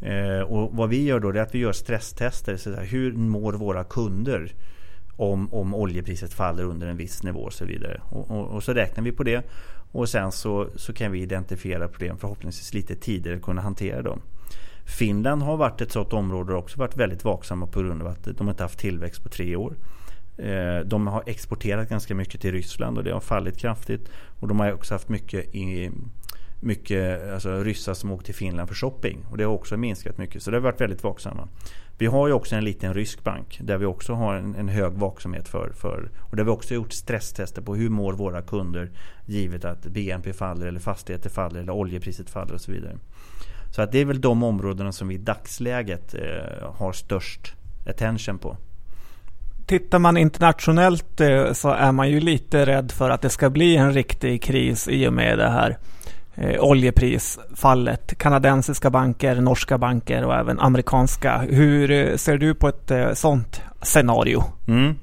[0.00, 2.56] Eh, och vad vi gör då är att vi gör stresstester.
[2.56, 4.52] Så här, hur mår våra kunder
[5.16, 8.00] om, om oljepriset faller under en viss nivå och så vidare.
[8.10, 9.42] Och, och, och, så räknar vi på det.
[9.92, 14.20] Och sen så, så kan vi identifiera problem förhoppningsvis lite tidigare och kunna hantera dem.
[14.84, 18.28] Finland har varit ett sådant område och också varit väldigt vaksamma på grund av att
[18.38, 19.74] de inte haft tillväxt på tre år.
[20.36, 24.10] Eh, de har exporterat ganska mycket till Ryssland och det har fallit kraftigt.
[24.40, 25.90] Och de har också haft mycket i,
[26.60, 29.26] mycket alltså, ryssar som åkt till Finland för shopping.
[29.30, 30.42] Och det har också minskat mycket.
[30.42, 31.48] Så det har varit väldigt vaksamma.
[31.98, 34.92] Vi har ju också en liten rysk bank där vi också har en, en, hög
[34.92, 36.10] vaksamhet för, för.
[36.20, 38.90] Och där vi också gjort stresstester på hur mår våra kunder
[39.26, 42.98] givet att BNP faller eller fastigheter faller eller oljepriset faller och så vidare.
[43.74, 47.54] Så att det är väl de områdena som vi i dagsläget eh, har störst
[47.86, 48.56] attention på.
[49.66, 53.76] Tittar man internationellt eh, så är man ju lite rädd för att det ska bli
[53.76, 55.78] en riktig kris i och med det här
[56.34, 58.18] eh, oljeprisfallet.
[58.18, 61.38] Kanadensiska banker, norska banker och även amerikanska.
[61.38, 64.44] Hur ser du på ett sånt scenario?
[64.68, 64.94] Mm.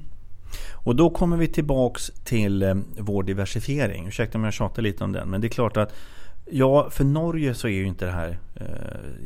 [0.72, 4.06] Och då kommer vi tillbaks till vår diversifiering.
[4.06, 5.30] Ursäkta om jag tjatar lite om den.
[5.30, 5.92] Men det är klart att
[6.44, 8.66] Ja, för Norge så är ju inte det här eh,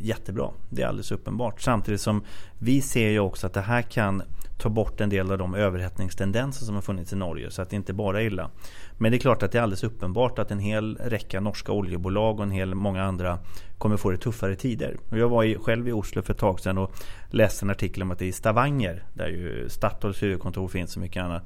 [0.01, 0.51] jättebra.
[0.71, 1.61] Det är alldeles uppenbart.
[1.61, 2.25] Samtidigt som
[2.59, 4.23] vi ser ju också att det här kan
[4.59, 7.51] ta bort en del av de överhettningstendenser som har funnits i Norge.
[7.51, 8.51] Så att det inte bara är illa.
[8.99, 12.39] Men det är klart att det är alldeles uppenbart att en hel räcka norska oljebolag
[12.39, 13.39] och en hel många andra
[13.79, 14.97] kommer få det tuffare tider.
[15.11, 16.93] Jag var i, själv i Oslo för ett tag sedan och
[17.31, 21.03] läste en artikel om att det är i Stavanger, där ju Statoils huvudkontor finns och
[21.03, 21.43] mycket annat.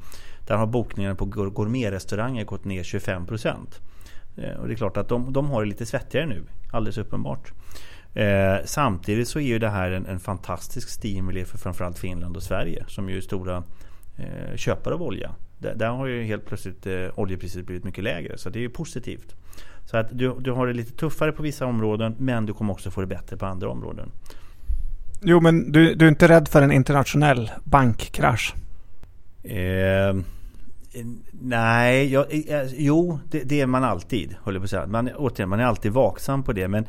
[0.47, 3.81] Där har bokningarna på gourmetrestauranger gått ner 25 procent.
[4.37, 7.53] Eh, och det är klart att de, de har det lite svettigare nu, alldeles uppenbart.
[8.15, 12.43] Eh, samtidigt så är ju det här en, en fantastisk stimuli för framförallt Finland och
[12.43, 13.63] Sverige som ju är stora
[14.17, 15.35] eh, köpare av olja.
[15.59, 18.71] Där, där, har ju helt plötsligt eh, oljepriset blivit mycket lägre så det är ju
[18.71, 19.35] positivt.
[19.85, 22.91] Så att du, du har det lite tuffare på vissa områden men du kommer också
[22.91, 24.11] få det bättre på andra områden.
[25.23, 28.55] Jo men du, du är inte rädd för en internationell bankkrasch?
[29.43, 30.15] Eh,
[31.33, 34.37] nej, jag, eh, eh, jo det, det, är man alltid.
[34.43, 34.87] Håller på att säga.
[34.87, 36.69] Man, återigen, man är alltid vaksam på det.
[36.69, 36.87] Men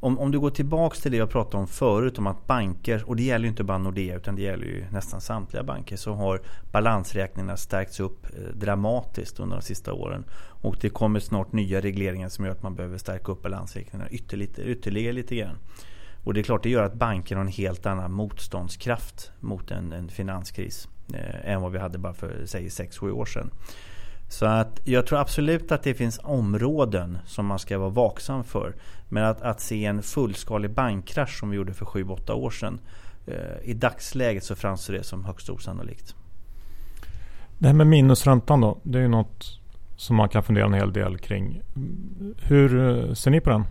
[0.00, 3.16] om, om du går tillbaks till det jag pratade om förut om att banker, och
[3.16, 6.40] det gäller ju inte bara Nordea utan det gäller ju nästan samtliga banker, så har
[6.72, 10.24] balansräkningarna stärkts upp eh, dramatiskt under de sista åren.
[10.62, 14.62] Och det kommer snart nya regleringar som gör att man behöver stärka upp balansräkningarna ytterligare,
[14.62, 15.56] ytterligare lite grann.
[16.26, 19.92] Och det är klart, det gör att banker har en helt annan motståndskraft mot en,
[19.92, 23.50] en finanskris eh, än vad vi hade bara för säg 6-7 år sedan.
[24.28, 28.74] Så att jag tror absolut att det finns områden som man ska vara vaksam för.
[29.08, 32.80] Men att, att se en fullskalig bankkrasch som vi gjorde för 7-8 år sedan.
[33.26, 36.14] Eh, I dagsläget så framstår det som högst osannolikt.
[37.58, 38.78] Det här med minusräntan då.
[38.82, 39.60] Det är ju något
[39.96, 41.62] som man kan fundera en hel del kring.
[42.42, 43.64] Hur eh, ser ni på den?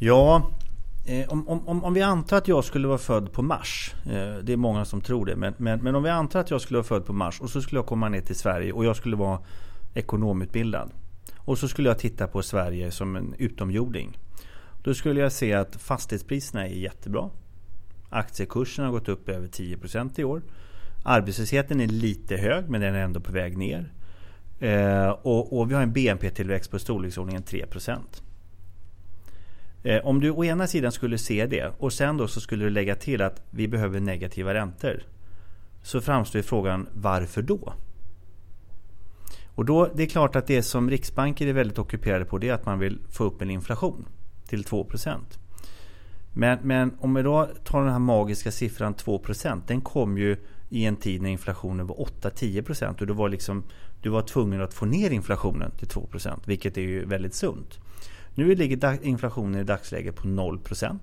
[0.00, 0.50] Ja,
[1.08, 3.94] Eh, om, om, om vi antar att jag skulle vara född på Mars.
[4.06, 5.36] Eh, det är många som tror det.
[5.36, 7.62] Men, men, men, om vi antar att jag skulle vara född på Mars och så
[7.62, 9.38] skulle jag komma ner till Sverige och jag skulle vara
[9.94, 10.90] ekonomutbildad.
[11.36, 14.18] Och så skulle jag titta på Sverige som en utomjording.
[14.82, 17.30] Då skulle jag se att fastighetspriserna är jättebra.
[18.10, 20.42] Aktiekursen har gått upp över 10% i år.
[21.04, 23.92] Arbetslösheten är lite hög men den är ändå på väg ner.
[24.60, 27.98] Eh, och, och vi har en BNP-tillväxt på storleksordningen 3%.
[29.82, 32.70] Eh, om du å ena sidan skulle se det och sen då så skulle du
[32.70, 35.02] lägga till att vi behöver negativa räntor.
[35.82, 37.72] Så framstår frågan varför då?
[39.54, 42.52] Och då, det är klart att det som Riksbanken är väldigt ockuperade på det är
[42.52, 44.04] att man vill få upp en inflation
[44.48, 45.16] till 2%.
[46.32, 50.36] Men, men om vi då tar den här magiska siffran 2% Den kom ju
[50.68, 53.64] i en tid när inflationen var 8-10% och du var, liksom,
[54.02, 57.78] du var tvungen att få ner inflationen till 2% vilket är ju väldigt sunt.
[58.38, 60.98] Nu ligger inflationen i dagsläget på 0%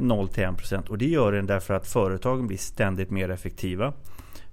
[0.00, 3.92] 0 eh, till 1% och det gör den därför att företagen blir ständigt mer effektiva.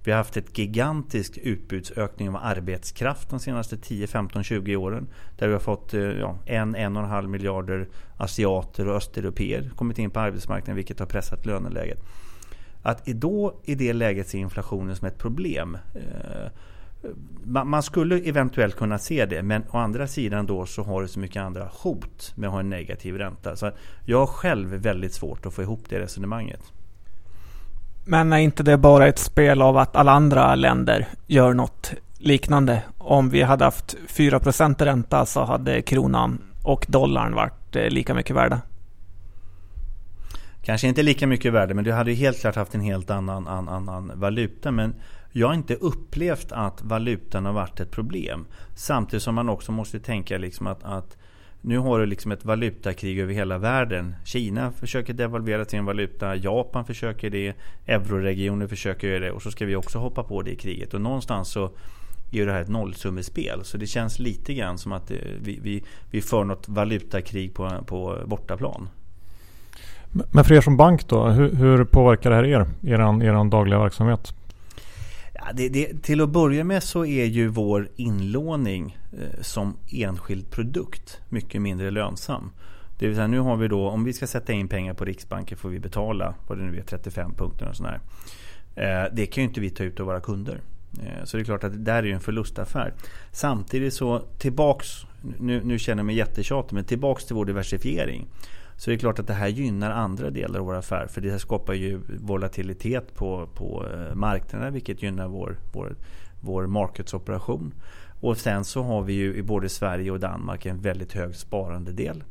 [0.04, 5.08] Vi har haft ett gigantisk utbudsökning av arbetskraft de senaste 10, 15, 20 åren.
[5.38, 9.70] Där vi har fått eh, ja, en, en och en halv miljarder asiater och östeuropeer
[9.76, 11.98] kommit in på arbetsmarknaden vilket har pressat löneläget.
[12.82, 16.50] Att då i det läget se inflationen som ett problem eh,
[17.44, 21.20] man skulle eventuellt kunna se det men å andra sidan då så har du så
[21.20, 23.56] mycket andra hot med att ha en negativ ränta.
[23.56, 23.70] Så
[24.04, 26.72] jag har själv väldigt svårt att få ihop det resonemanget.
[28.06, 32.82] Men är inte det bara ett spel av att alla andra länder gör något liknande?
[32.98, 34.38] Om vi hade haft 4
[34.78, 38.60] ränta så hade kronan och dollarn varit eh, lika mycket värda.
[40.62, 43.88] Kanske inte lika mycket värde men du hade helt klart haft en helt annan, annan,
[43.88, 44.70] annan valuta.
[44.70, 44.94] Men
[45.36, 48.46] jag har inte upplevt att valutan har varit ett problem.
[48.74, 51.16] Samtidigt som man också måste tänka liksom att, att
[51.60, 54.14] nu har du liksom ett valutakrig över hela världen.
[54.24, 56.36] Kina försöker devalvera sin valuta.
[56.36, 57.54] Japan försöker det.
[57.86, 59.30] Euroregionen försöker göra det.
[59.30, 60.94] Och så ska vi också hoppa på det i kriget.
[60.94, 61.70] Och någonstans så
[62.32, 63.64] är det här ett nollsummespel.
[63.64, 67.70] Så det känns lite grann som att eh, vi, vi, vi för något valutakrig på,
[67.86, 68.88] på bortaplan.
[70.32, 72.66] Men för er som bank då, hur, hur påverkar det här er?
[72.82, 74.34] Er, er dagliga verksamhet?
[75.34, 80.50] Ja, det, det, till att börja med så är ju vår inlåning eh, som enskild
[80.50, 82.50] produkt mycket mindre lönsam.
[82.98, 85.58] Det vill säga nu har vi då, om vi ska sätta in pengar på Riksbanken
[85.58, 88.00] får vi betala vad det nu är, 35 punkter och sådär.
[88.74, 90.60] Eh, det kan ju inte vi ta ut av våra kunder.
[91.02, 92.94] Eh, så det är klart att det där är en förlustaffär.
[93.32, 94.88] Samtidigt så tillbaks,
[95.40, 98.26] nu, nu känner jag mig jättetjatig, men tillbaks till vår diversifiering.
[98.76, 101.06] Så det är klart att det här gynnar andra delar av vår affär.
[101.06, 105.96] För det här skapar ju volatilitet på, på eh, marknaden vilket gynnar vår, vår,
[106.40, 107.74] vår marketsoperation.
[108.20, 112.24] Och sen så har vi ju i både Sverige och Danmark en väldigt hög sparandedel.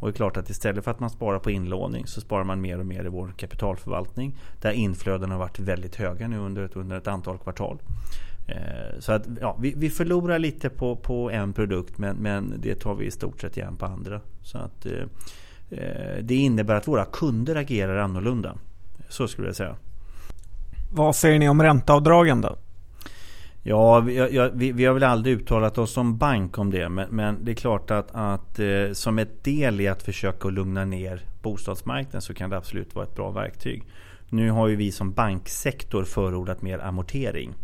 [0.00, 2.60] Och det är klart att istället för att man sparar på inlåning så sparar man
[2.60, 4.36] mer och mer i vår kapitalförvaltning.
[4.60, 7.78] Där inflödena har varit väldigt höga nu under ett, under ett antal kvartal.
[8.48, 12.74] Eh, så att, ja, vi, vi förlorar lite på, på en produkt men, men det
[12.74, 14.20] tar vi i stort sett igen på andra.
[14.42, 15.06] Så att, Eh,
[16.22, 18.54] det innebär att våra kunder agerar annorlunda.
[19.08, 19.76] Så skulle jag säga.
[20.92, 22.56] Vad säger ni om ränteavdragen då?
[23.62, 26.88] Ja, vi, ja, vi, vi, har väl aldrig uttalat oss som bank om det.
[26.88, 30.84] Men, men det är klart att, att eh, som ett del i att försöka lugna
[30.84, 33.84] ner bostadsmarknaden så kan det absolut vara ett bra verktyg.
[34.28, 37.54] Nu har ju vi som banksektor förordat mer amortering.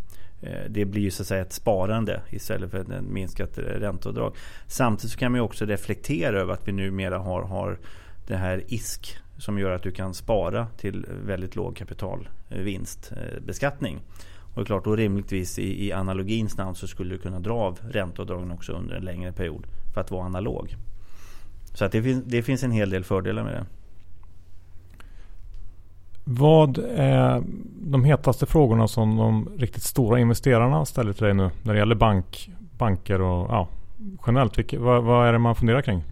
[0.45, 4.37] Eh, det blir ju så att säga ett sparande istället för ett minskat ränteavdrag.
[4.67, 7.79] Samtidigt så kan man ju också reflektera över att vi numera har, har
[8.27, 14.01] det här ISK som gör att du kan spara till väldigt låg kapitalvinstbeskattning.
[14.41, 17.55] Och det är klart, då rimligtvis i, i analogins namn så skulle du kunna dra
[17.55, 20.77] av ränteavdragen också under en längre period för att vara analog.
[21.75, 23.67] Så att det, finns, det finns en hel del fördelar med det.
[26.25, 27.43] Vad är
[27.81, 31.95] de hetaste frågorna som de riktigt stora investerarna ställer till dig nu när det gäller
[31.95, 33.69] bank, banker och ja,
[34.27, 34.59] generellt?
[34.59, 36.03] Vilka, vad, vad är det man funderar kring?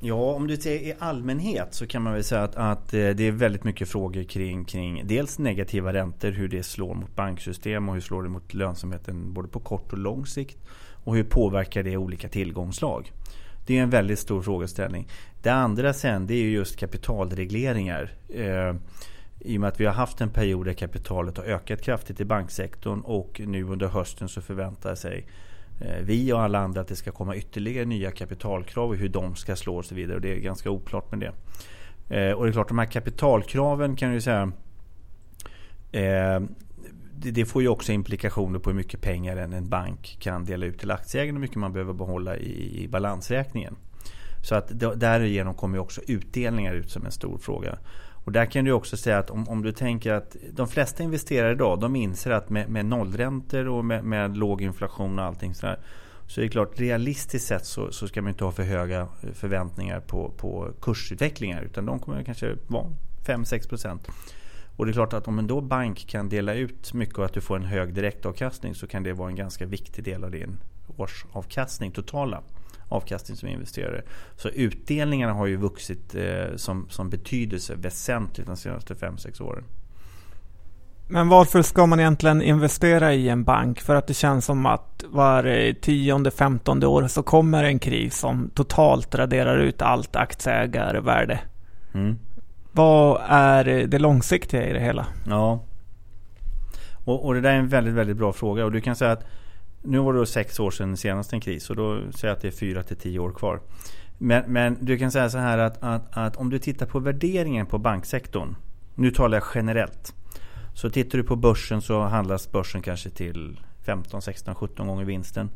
[0.00, 3.22] Ja, om du ser i allmänhet så kan man väl säga att, att eh, det
[3.22, 7.94] är väldigt mycket frågor kring, kring dels negativa räntor, hur det slår mot banksystem och
[7.94, 10.58] hur slår det mot lönsamheten både på kort och lång sikt.
[11.04, 13.12] Och hur påverkar det olika tillgångslag?
[13.66, 15.08] Det är en väldigt stor frågeställning.
[15.42, 18.12] Det andra sen det är just kapitalregleringar.
[18.28, 18.74] Eh,
[19.40, 22.24] I och med att vi har haft en period där kapitalet har ökat kraftigt i
[22.24, 25.26] banksektorn och nu under hösten så förväntar sig
[25.80, 29.36] eh, vi och alla andra att det ska komma ytterligare nya kapitalkrav och hur de
[29.36, 30.16] ska slå och så vidare.
[30.16, 31.32] Och det är ganska oklart med det.
[32.16, 34.52] Eh, och det är klart, de här kapitalkraven kan ju säga
[35.92, 36.40] eh,
[37.22, 40.90] det får ju också implikationer på hur mycket pengar en bank kan dela ut till
[40.90, 43.76] aktieägarna och hur mycket man behöver behålla i balansräkningen.
[44.42, 44.70] Så att
[45.00, 47.78] därigenom kommer också utdelningar ut som en stor fråga.
[48.24, 51.52] Och där kan du också säga att om, om du tänker att de flesta investerare
[51.52, 55.78] idag de inser att med, med nollräntor och med, med låg inflation och allting sådär
[56.26, 60.00] så är det klart realistiskt sett så, så ska man inte ha för höga förväntningar
[60.00, 62.86] på, på kursutvecklingar utan de kommer kanske vara
[63.24, 63.98] 5-6
[64.76, 67.34] och det är klart att om en då bank kan dela ut mycket och att
[67.34, 70.58] du får en hög direktavkastning så kan det vara en ganska viktig del av din
[70.96, 72.42] årsavkastning totala
[72.88, 74.02] avkastning som investerare.
[74.36, 79.64] Så utdelningarna har ju vuxit eh, som, som betydelse väsentligt de senaste 5-6 åren.
[81.08, 83.80] Men varför ska man egentligen investera i en bank?
[83.80, 88.50] För att det känns som att var tionde, femtonde år så kommer en kris som
[88.54, 91.40] totalt raderar ut allt aktieägarvärde.
[91.94, 92.18] Mm.
[92.72, 95.06] Vad är det långsiktiga i det hela?
[95.26, 95.64] Ja,
[97.04, 98.64] och, och, det där är en väldigt, väldigt bra fråga.
[98.64, 99.24] Och du kan säga att
[99.82, 102.48] nu var det sex år sedan senast en kris och då säger jag att det
[102.48, 103.60] är fyra till tio år kvar.
[104.18, 107.66] Men, men du kan säga så här att, att, att, om du tittar på värderingen
[107.66, 108.56] på banksektorn.
[108.94, 110.14] Nu talar jag generellt.
[110.74, 115.50] Så tittar du på börsen så handlas börsen kanske till 15, 16, 17 gånger vinsten.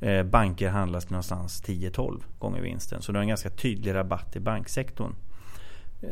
[0.00, 3.02] Eh, banker handlas någonstans 10-12 gånger vinsten.
[3.02, 5.14] Så du har en ganska tydlig rabatt i banksektorn.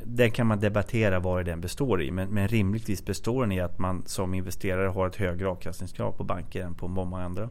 [0.05, 2.11] Den kan man debattera vad den består i.
[2.11, 6.25] Men, men rimligtvis består den i att man som investerare har ett högre avkastningskrav på
[6.25, 7.49] banker än på många andra.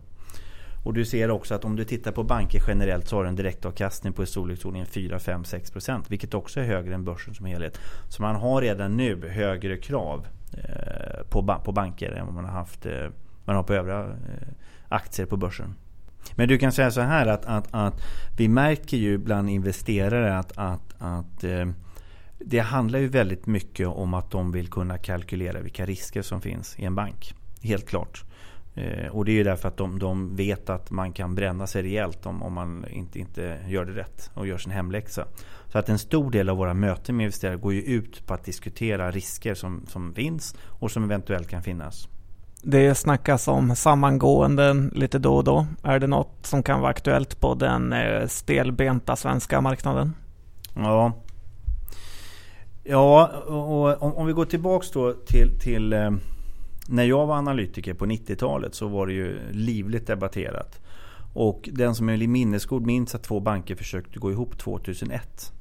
[0.86, 4.14] Och du ser också att om du tittar på banker generellt så har en direktavkastning
[4.14, 6.12] på i storleksordningen 4, 5, 6 procent.
[6.12, 7.80] Vilket också är högre än börsen som helhet.
[8.10, 12.52] Så man har redan nu högre krav eh, på, på banker än vad man har
[12.52, 13.08] haft eh,
[13.46, 14.48] man har på övriga eh,
[14.90, 15.76] aktier på börsen.
[16.36, 18.02] Men du kan säga så här att, att, att
[18.38, 21.66] vi märker ju bland investerare att, att, att eh,
[22.40, 26.80] det handlar ju väldigt mycket om att de vill kunna kalkylera vilka risker som finns
[26.80, 27.34] i en bank.
[27.62, 28.24] Helt klart.
[28.76, 31.84] Eh, och det är ju därför att de, de vet att man kan bränna sig
[31.84, 35.26] rejält om, om man inte, inte gör det rätt och gör sin hemläxa.
[35.68, 38.44] Så att en stor del av våra möten med investerare går ju ut på att
[38.44, 42.08] diskutera risker som, som finns och som eventuellt kan finnas.
[42.62, 45.68] Det snackas om sammangåenden lite då och då.
[45.84, 50.14] Är det något som kan vara aktuellt på den eh, stelbenta svenska marknaden?
[50.76, 51.14] Ja,
[52.90, 56.12] Ja, och om, om vi går tillbaks då till, till eh,
[56.88, 60.82] när jag var analytiker på 90-talet så var det ju livligt debatterat.
[61.34, 65.54] Och den som är minnesgod minns att två banker försökte gå ihop 2001.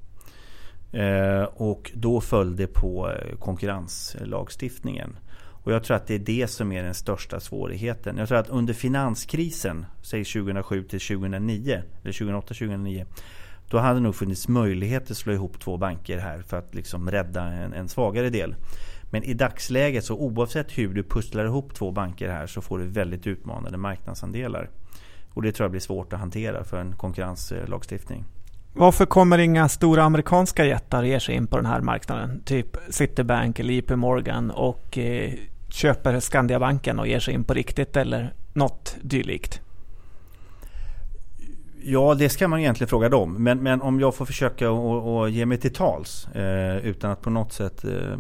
[0.93, 5.17] Eh, och då föll det på eh, konkurrenslagstiftningen.
[5.65, 8.17] Och jag tror att det är det som är den största svårigheten.
[8.17, 13.07] Jag tror att under finanskrisen, säg 2007 till 2009, eller 2008-2009
[13.71, 17.11] då hade det nog funnits möjlighet att slå ihop två banker här för att liksom
[17.11, 18.55] rädda en, en svagare del.
[19.11, 22.87] Men i dagsläget så oavsett hur du pusslar ihop två banker här så får du
[22.87, 24.71] väldigt utmanande marknadsandelar.
[25.35, 28.25] Och det tror jag blir svårt att hantera för en konkurrenslagstiftning.
[28.73, 32.43] Varför kommer inga stora amerikanska jättar ger sig in på den här marknaden?
[32.45, 35.33] Typ Citibank eller JP Morgan och eh,
[35.69, 39.61] köper Skandiabanken och ger sig in på riktigt eller något dylikt?
[41.83, 43.35] Ja, det ska man egentligen fråga dem.
[43.43, 47.31] Men, men om jag får försöka att ge mig till tals eh, utan att på
[47.31, 48.19] något sätt eh,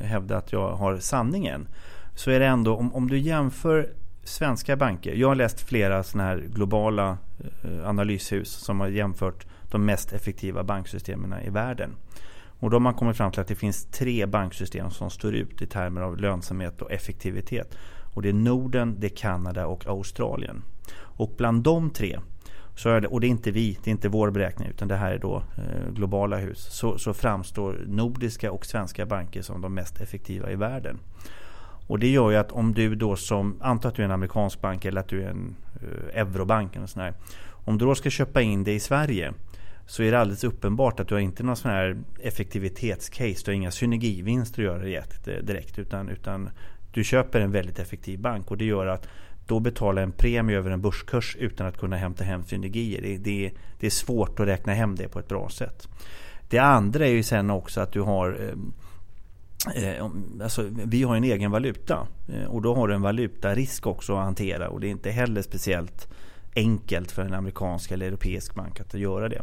[0.00, 1.68] hävda att jag har sanningen.
[2.14, 3.88] Så är det ändå, om, om du jämför
[4.24, 5.14] svenska banker.
[5.14, 7.18] Jag har läst flera sådana här globala
[7.64, 11.96] eh, analyshus som har jämfört de mest effektiva banksystemen i världen.
[12.60, 15.62] Och då har man kommit fram till att det finns tre banksystem som står ut
[15.62, 17.74] i termer av lönsamhet och effektivitet.
[18.14, 20.62] Och det är Norden, det är Kanada och Australien.
[20.94, 22.18] Och bland de tre
[22.78, 24.96] så är det, och det är inte vi, det är inte vår beräkning utan det
[24.96, 26.58] här är då eh, globala hus.
[26.58, 30.98] Så, så, framstår nordiska och svenska banker som de mest effektiva i världen.
[31.86, 34.60] Och det gör ju att om du då som, anta att du är en amerikansk
[34.60, 37.14] bank eller att du är en eh, eurobank eller sån här,
[37.64, 39.32] Om du då ska köpa in det i Sverige
[39.86, 43.42] så är det alldeles uppenbart att du har inte någon sån här effektivitetscase.
[43.44, 45.28] Du har inga synergivinster att göra direkt.
[45.28, 46.50] Eh, direkt utan, utan
[46.92, 49.08] du köper en väldigt effektiv bank och det gör att
[49.48, 53.02] då betala en premie över en börskurs utan att kunna hämta hem synergier.
[53.02, 55.88] Det, det, det är svårt att räkna hem det på ett bra sätt.
[56.48, 58.54] Det andra är ju sen också att du har
[59.74, 60.06] eh, eh
[60.42, 64.24] alltså, vi har en egen valuta eh, och då har du en valutarisk också att
[64.24, 66.08] hantera och det är inte heller speciellt
[66.56, 69.42] enkelt för en amerikansk eller europeisk bank att göra det.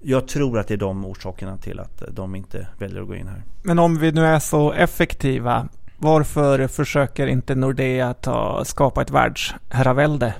[0.00, 3.26] Jag tror att det är de orsakerna till att de inte väljer att gå in
[3.26, 3.42] här.
[3.62, 5.68] Men om vi nu är så effektiva,
[6.04, 10.34] varför försöker inte Nordea ta, skapa ett världsherravälde?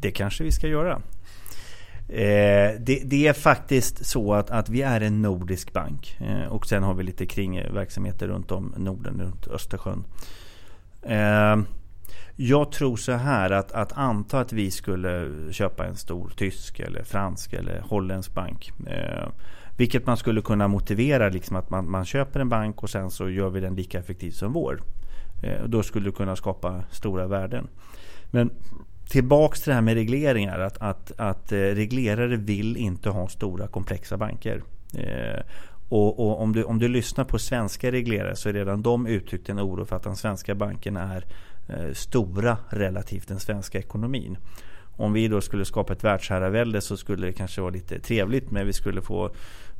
[0.00, 1.02] Det kanske vi ska göra.
[2.08, 6.66] Eh, det, det, är faktiskt så att, att vi är en nordisk bank eh, och
[6.66, 10.04] sen har vi lite kringverksamheter runt om Norden, runt Östersjön.
[11.02, 11.56] Eh,
[12.36, 17.02] jag tror så här att, att anta att vi skulle köpa en stor tysk eller
[17.02, 18.72] fransk eller holländsk bank.
[18.86, 19.28] Eh,
[19.76, 23.30] vilket man skulle kunna motivera liksom att man, man köper en bank och sen så
[23.30, 24.82] gör vi den lika effektiv som vår.
[25.42, 27.68] Eh, då skulle du kunna skapa stora värden.
[28.30, 28.50] Men
[29.08, 30.58] tillbaks till det här med regleringar.
[30.58, 34.62] Att, att, att eh, reglerare vill inte ha stora komplexa banker.
[34.94, 35.42] Eh,
[35.88, 39.48] och, och, om, du, om du lyssnar på svenska reglerare så är redan de uttryckt
[39.48, 41.24] en oro för att de svenska bankerna är
[41.68, 44.36] eh, stora relativt den svenska ekonomin.
[44.96, 48.66] Om vi då skulle skapa ett världsherravälde så skulle det kanske vara lite trevligt men
[48.66, 49.30] vi skulle få,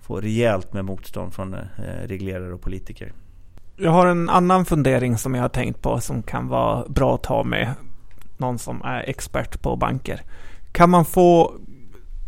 [0.02, 1.60] få rejält med motstånd från eh,
[2.04, 3.12] reglerare och politiker.
[3.76, 7.22] Jag har en annan fundering som jag har tänkt på som kan vara bra att
[7.22, 7.74] ta med
[8.36, 10.20] någon som är expert på banker.
[10.72, 11.54] Kan man få,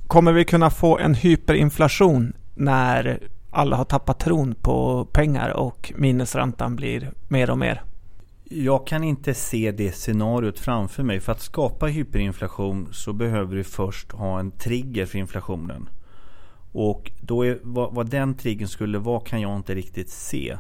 [0.07, 3.21] kommer vi kunna få en hyperinflation när
[3.51, 7.83] alla har tappat tron på pengar och minusräntan blir mer och mer?
[8.51, 11.21] Jag kan inte se det scenariot framför mig.
[11.21, 15.89] För att skapa hyperinflation så behöver du först ha en trigger för inflationen.
[16.73, 20.57] Och då är, vad, vad den triggern skulle vara kan jag inte riktigt se.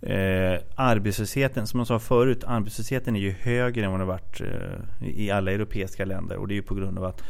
[0.00, 4.40] Eh, arbetslösheten, som jag sa förut, arbetslösheten är ju högre än vad den har varit
[4.40, 6.36] eh, i alla europeiska länder.
[6.36, 7.22] Och det är ju på grund av att,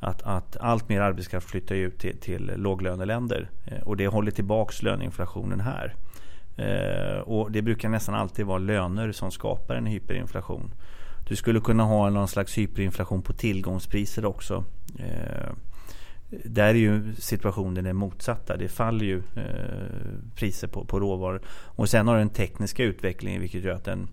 [0.00, 3.50] att, att allt mer arbetskraft flyttar ut till, till låglöneländer.
[3.66, 5.94] Eh, och det håller tillbaks löneinflationen här.
[6.60, 10.74] Eh, och det brukar nästan alltid vara löner som skapar en hyperinflation.
[11.28, 14.64] Du skulle kunna ha någon slags hyperinflation på tillgångspriser också.
[14.98, 15.52] Eh,
[16.44, 18.56] där är ju situationen den motsatta.
[18.56, 21.40] Det faller ju eh, priser på, på råvaror.
[21.48, 24.08] Och sen har du den tekniska utvecklingen vilket gör att en,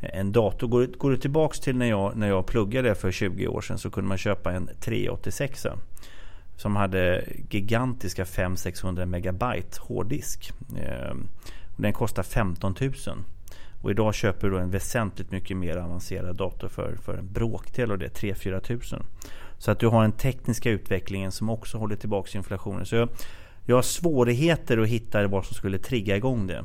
[0.00, 3.60] en dator, går, går du tillbaks till när jag, när jag pluggade för 20 år
[3.60, 5.66] sedan så kunde man köpa en 386
[6.56, 10.52] som hade gigantiska 500-600 megabyte hårddisk.
[10.76, 11.14] Eh,
[11.76, 12.92] Eh, den kostar 15 000.
[13.82, 17.98] Och idag köper du en väsentligt mycket mer avancerad dator för, för en bråkdel av
[17.98, 19.02] det, 3-4 tusen.
[19.58, 22.86] Så att du har den tekniska utvecklingen som också håller tillbaka inflationen.
[22.86, 23.08] Så jag,
[23.64, 26.64] jag har svårigheter att hitta vad som skulle trigga igång det.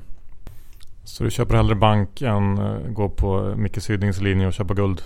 [1.04, 5.02] Så du köper hellre bank än uh, gå på Micke Sydings linje och köpa guld?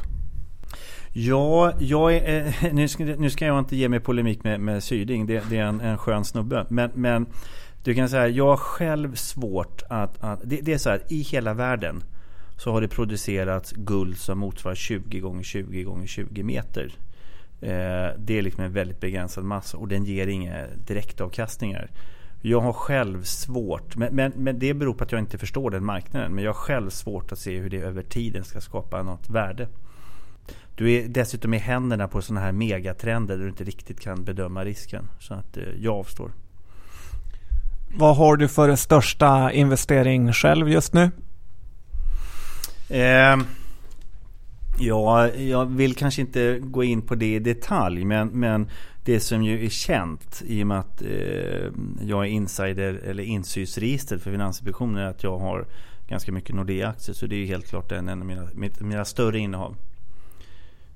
[1.14, 4.84] Ja, jag är, eh, nu, ska, nu ska jag inte ge mig polemik med, med
[4.84, 5.26] Syding.
[5.26, 6.66] Det, det är en, en skön snubbe.
[6.70, 7.26] Men, men
[7.86, 10.24] du kan säga, jag har själv svårt att...
[10.24, 12.04] att det, det, är så här, i hela världen
[12.58, 16.94] så har det producerats guld som motsvarar 20 gånger 20 gånger 20 meter.
[17.62, 21.92] Eh, det är liksom en väldigt begränsad massa och den ger inga direktavkastningar.
[22.42, 25.86] Jag har själv svårt, men, men, men, det beror på att jag inte förstår den
[25.86, 26.36] marknaden.
[26.36, 29.68] Men jag har själv svårt att se hur det över tiden ska skapa något värde.
[30.76, 34.66] Du är dessutom i händerna på sådana här megatrender där du inte riktigt kan bedöma
[34.66, 35.08] risken.
[35.20, 36.32] Så att eh, jag avstår.
[37.98, 41.12] Vad har du för största investering själv just nu?
[42.89, 43.38] Eh,
[44.80, 48.06] ja, jag vill kanske inte gå in på det i detalj.
[48.06, 48.70] Men, men
[49.04, 51.08] det som ju är känt i och med att eh,
[52.02, 55.66] jag är insider eller insynsregister för Finansinspektionen är att jag har
[56.08, 57.14] ganska mycket Nordea-aktier.
[57.14, 58.48] Så det är helt klart en, av mina,
[58.80, 59.76] mina större innehav.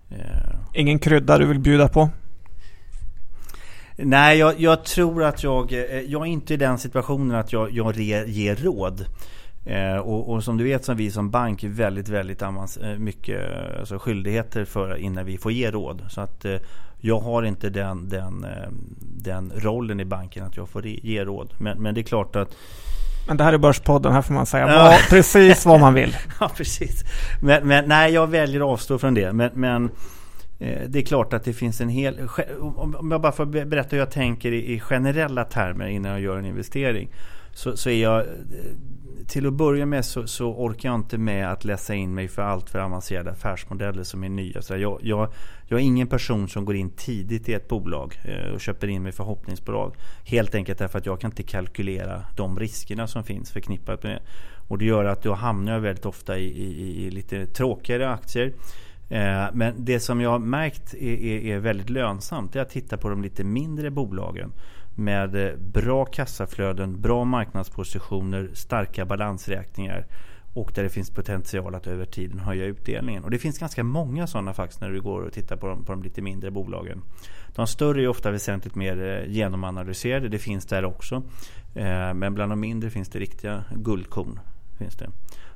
[0.10, 0.56] Eh.
[0.74, 2.10] Ingen krydda du vill bjuda på?
[4.04, 7.72] Nej, jag, jag, tror att jag, eh, jag är inte i den situationen att jag,
[7.72, 9.06] jag re, ger råd.
[9.66, 12.50] Eh, och, och, som du vet så har vi som bank väldigt, väldigt eh,
[12.97, 13.41] mycket
[13.80, 16.06] alltså, skyldigheter för innan vi får ge råd.
[16.10, 16.56] Så att eh,
[16.97, 18.70] jag har inte den, den, eh,
[19.00, 21.54] den rollen i banken att jag får ge råd.
[21.58, 22.56] Men, men det är klart att
[23.28, 24.97] men det här är Börspodden, här får man säga ja.
[25.10, 26.18] precis vad man vill.
[26.39, 27.04] ja, precis.
[27.41, 29.34] Men, men, nej, jag väljer att avstå från det.
[29.34, 29.89] Men, men
[30.60, 32.30] Eh, det är klart att det finns en hel...
[32.60, 36.45] Om jag bara får berätta hur jag tänker i generella termer innan jag gör en
[36.45, 37.10] investering.
[37.53, 38.26] så, så är jag eh,
[39.28, 42.41] till att börja med så, så, orkar jag inte med att läsa in mig för
[42.41, 44.62] allt för avancerade affärsmodeller som är nya.
[44.62, 45.34] Så jag, jag,
[45.68, 49.03] jag är ingen person som går in tidigt i ett bolag eh, och köper in
[49.03, 49.95] mig förhoppningsbolag.
[50.26, 54.22] Helt enkelt därför att jag kan inte kalkylera de riskerna som finns förknippat med det.
[54.68, 58.53] Och det gör att jag hamnar jag väldigt ofta i, i, i lite tråkigare aktier.
[59.10, 62.97] Eh, men det som jag har märkt är, är, är väldigt lönsamt är att titta
[62.97, 64.53] på de lite mindre bolagen
[64.95, 70.05] med eh, bra kassaflöden, bra marknadspositioner, starka balansräkningar
[70.53, 73.24] och där det finns potential att över tiden höja utdelningen.
[73.24, 75.91] Och det finns ganska många sådana faktiskt när du går och tittar på de, på
[75.91, 77.01] de lite mindre bolagen.
[77.55, 81.24] De större är ofta väsentligt mer eh, genomanalyserade, det finns där också.
[82.16, 84.39] Men bland de mindre finns det riktiga guldkorn.
[84.78, 85.10] Finns det.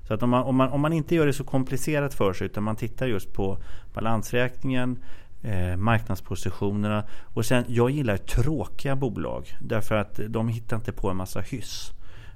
[0.08, 2.46] Så att om man, om, man, om man inte gör det så komplicerat för sig
[2.46, 3.58] utan man tittar just på
[3.94, 5.00] balansräkningen,
[5.44, 7.04] eh, marknadspositionerna.
[7.24, 11.92] Och sen, jag gillar tråkiga bolag därför att de hittar inte på en massa hyss.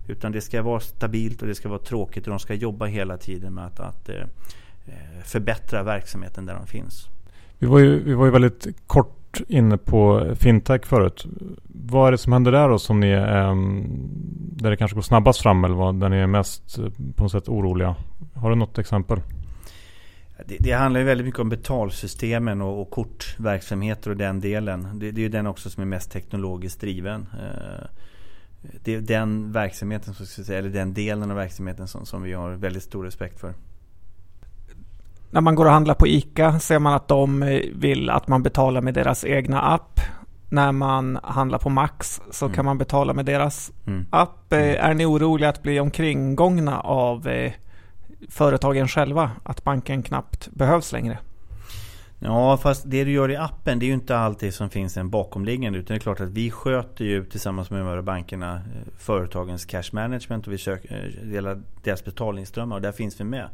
[0.07, 3.17] Utan det ska vara stabilt och det ska vara tråkigt och de ska jobba hela
[3.17, 4.15] tiden med att, att eh,
[4.85, 7.07] eh förbättra verksamheten där de finns.
[7.59, 9.16] Vi var, ju, vi var ju väldigt kort
[9.47, 11.25] inne på fintech förut.
[11.63, 13.55] Vad är det som händer där då som ni är,
[14.61, 17.31] där det kanske går snabbast fram eller vad, där ni är mest eh, på något
[17.31, 17.95] sätt oroliga?
[18.33, 19.21] Har du något exempel?
[20.45, 24.99] Det, det, handlar ju väldigt mycket om betalsystemen och, och kortverksamheter och den delen.
[24.99, 27.27] Det, det är ju den också som är mest teknologiskt driven.
[27.33, 27.87] Eh,
[28.83, 30.13] det är den verksamheten,
[30.49, 33.53] eller den delen av verksamheten som, som vi har väldigt stor respekt för.
[35.31, 38.81] När man går och handlar på ICA ser man att de vill att man betalar
[38.81, 39.99] med deras egna app.
[40.49, 42.55] När man handlar på Max så mm.
[42.55, 44.05] kan man betala med deras mm.
[44.09, 44.53] app.
[44.53, 44.75] Eh, mm.
[44.79, 47.51] Är ni oroliga att bli omkringgångna av eh,
[48.29, 51.17] företagen själva att banken knappt behövs längre.
[52.19, 55.09] Ja, fast det du gör i appen det är ju inte alltid som finns en
[55.09, 55.79] bakomliggande.
[55.79, 58.61] Utan det är klart att vi sköter ju tillsammans med de här bankerna eh,
[58.97, 63.49] företagens cash management och vi söker, delar deras betalningsströmmar och där finns vi med.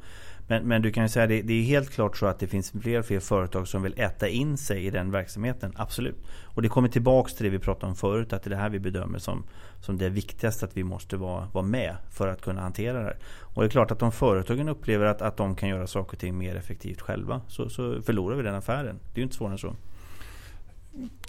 [0.47, 2.73] Men, men du kan ju säga det, det är helt klart så att det finns
[2.81, 5.73] fler och fler företag som vill äta in sig i den verksamheten.
[5.75, 6.15] Absolut.
[6.43, 8.33] Och det kommer tillbaks till det vi pratade om förut.
[8.33, 9.43] Att det är det här vi bedömer som,
[9.81, 13.17] som det viktigaste att vi måste vara, vara med för att kunna hantera det här.
[13.39, 16.19] Och det är klart att om företagen upplever att, att de kan göra saker och
[16.19, 18.99] ting mer effektivt själva så, så förlorar vi den affären.
[19.13, 19.75] Det är ju inte svårare än så.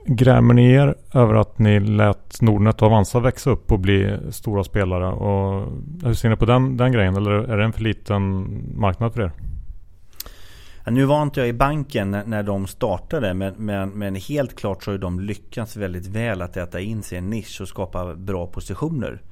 [0.07, 4.65] Grämer ni er över att ni lät Nordnet och Avanza växa upp och bli stora
[4.65, 5.07] spelare?
[5.07, 7.17] Och hur ser ni på den, den grejen?
[7.17, 8.47] Eller är det en för liten
[8.81, 9.33] marknad för er?
[10.85, 14.57] Ja, nu var inte jag i banken när, när de startade men, men, men, helt
[14.57, 18.15] klart så har de lyckats väldigt väl att äta in sig en nisch och skapa
[18.15, 19.23] bra positioner.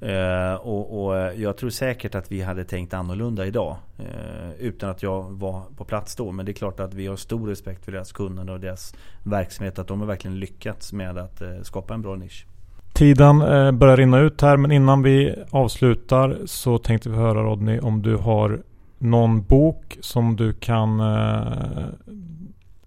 [0.00, 3.76] Eh, och, och, jag tror säkert att vi hade tänkt annorlunda idag.
[3.98, 6.32] Eh, utan att jag var på plats då.
[6.32, 8.94] Men det är klart att vi har stor respekt för deras kunnande och deras
[9.24, 9.78] verksamhet.
[9.78, 12.46] Att de har verkligen lyckats med att eh, skapa en bra nisch.
[12.92, 17.78] Tiden eh, börjar rinna ut här men innan vi avslutar så tänkte vi höra Rodney
[17.78, 18.62] om du har
[18.98, 21.86] någon bok som du kan eh,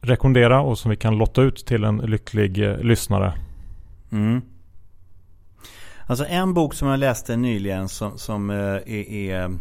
[0.01, 3.33] rekommendera och som vi kan lotta ut till en lycklig eh, lyssnare.
[4.11, 4.41] Mm.
[6.07, 9.57] Alltså en bok som jag läste nyligen som, som eh, är, är,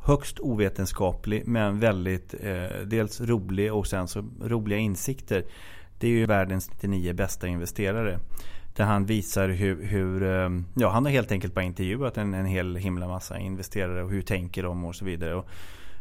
[0.00, 5.44] högst ovetenskaplig men väldigt eh, dels rolig och sen så roliga insikter.
[5.98, 8.18] Det är ju världens 99 bästa investerare.
[8.76, 12.46] Där han visar hur, hur eh, ja han har helt enkelt bara intervjuat en, en
[12.46, 15.34] hel himla massa investerare och hur tänker de och så vidare.
[15.34, 15.48] Och,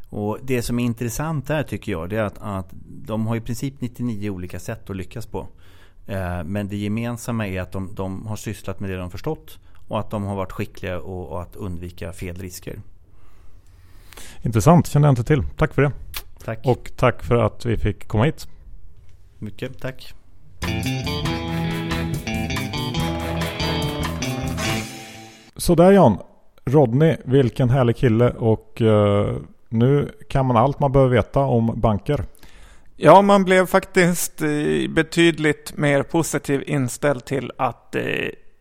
[0.10, 3.42] och det som är intressant där tycker jag det är att, att de har i
[3.42, 5.48] princip 99 olika sätt att lyckas på.
[6.08, 10.00] Eh, men det gemensamma är att de, de har sysslat med det de förstått och
[10.00, 12.80] att de har varit skickliga och, och att undvika fel risker.
[14.42, 15.44] Intressant, kände jag inte till.
[15.58, 15.92] Tack för det.
[16.46, 16.60] Tack.
[16.64, 18.48] Och tack för att vi fick komma hit.
[19.40, 20.14] Mycket tack.
[25.56, 26.18] Sådär Jan.
[26.66, 29.38] Rodney, vilken härlig kille och uh,
[29.70, 32.26] nu kan man allt man behöver veta om banker.
[32.96, 38.04] Ja, man blev faktiskt eh, betydligt mer positiv inställd till att eh,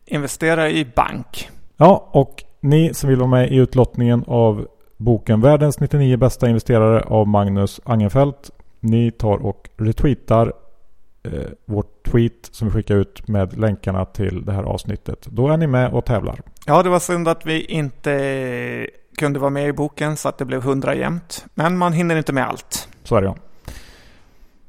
[0.06, 1.50] investera i bank.
[1.76, 7.00] Ja, och ni som vill vara med i utlottningen av boken Världens 99 bästa investerare
[7.00, 8.50] av Magnus Angenfelt.
[8.80, 10.52] Ni tar och retweetar
[11.22, 11.32] eh,
[11.64, 15.26] vårt tweet som vi skickar ut med länkarna till det här avsnittet.
[15.30, 16.40] Då är ni med och tävlar.
[16.66, 18.86] Ja, det var synd att vi inte
[19.18, 21.44] kunde vara med i boken så att det blev 100 jämnt.
[21.54, 22.88] Men man hinner inte med allt.
[23.04, 23.36] Så är det ja.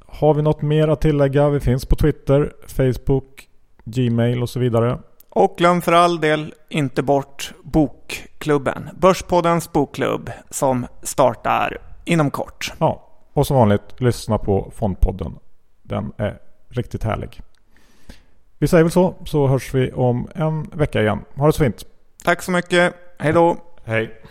[0.05, 1.49] Har vi något mer att tillägga?
[1.49, 3.47] Vi finns på Twitter, Facebook,
[3.85, 4.99] Gmail och så vidare.
[5.35, 8.89] Och glöm för all del inte bort Bokklubben.
[8.97, 12.73] Börspoddens bokklubb som startar inom kort.
[12.80, 15.35] Ja, och som vanligt lyssna på Fondpodden.
[15.81, 16.38] Den är
[16.69, 17.41] riktigt härlig.
[18.57, 21.19] Vi säger väl så, så hörs vi om en vecka igen.
[21.35, 21.85] Ha det så fint.
[22.23, 22.93] Tack så mycket.
[23.19, 23.57] Hej då.
[23.84, 24.22] Hej.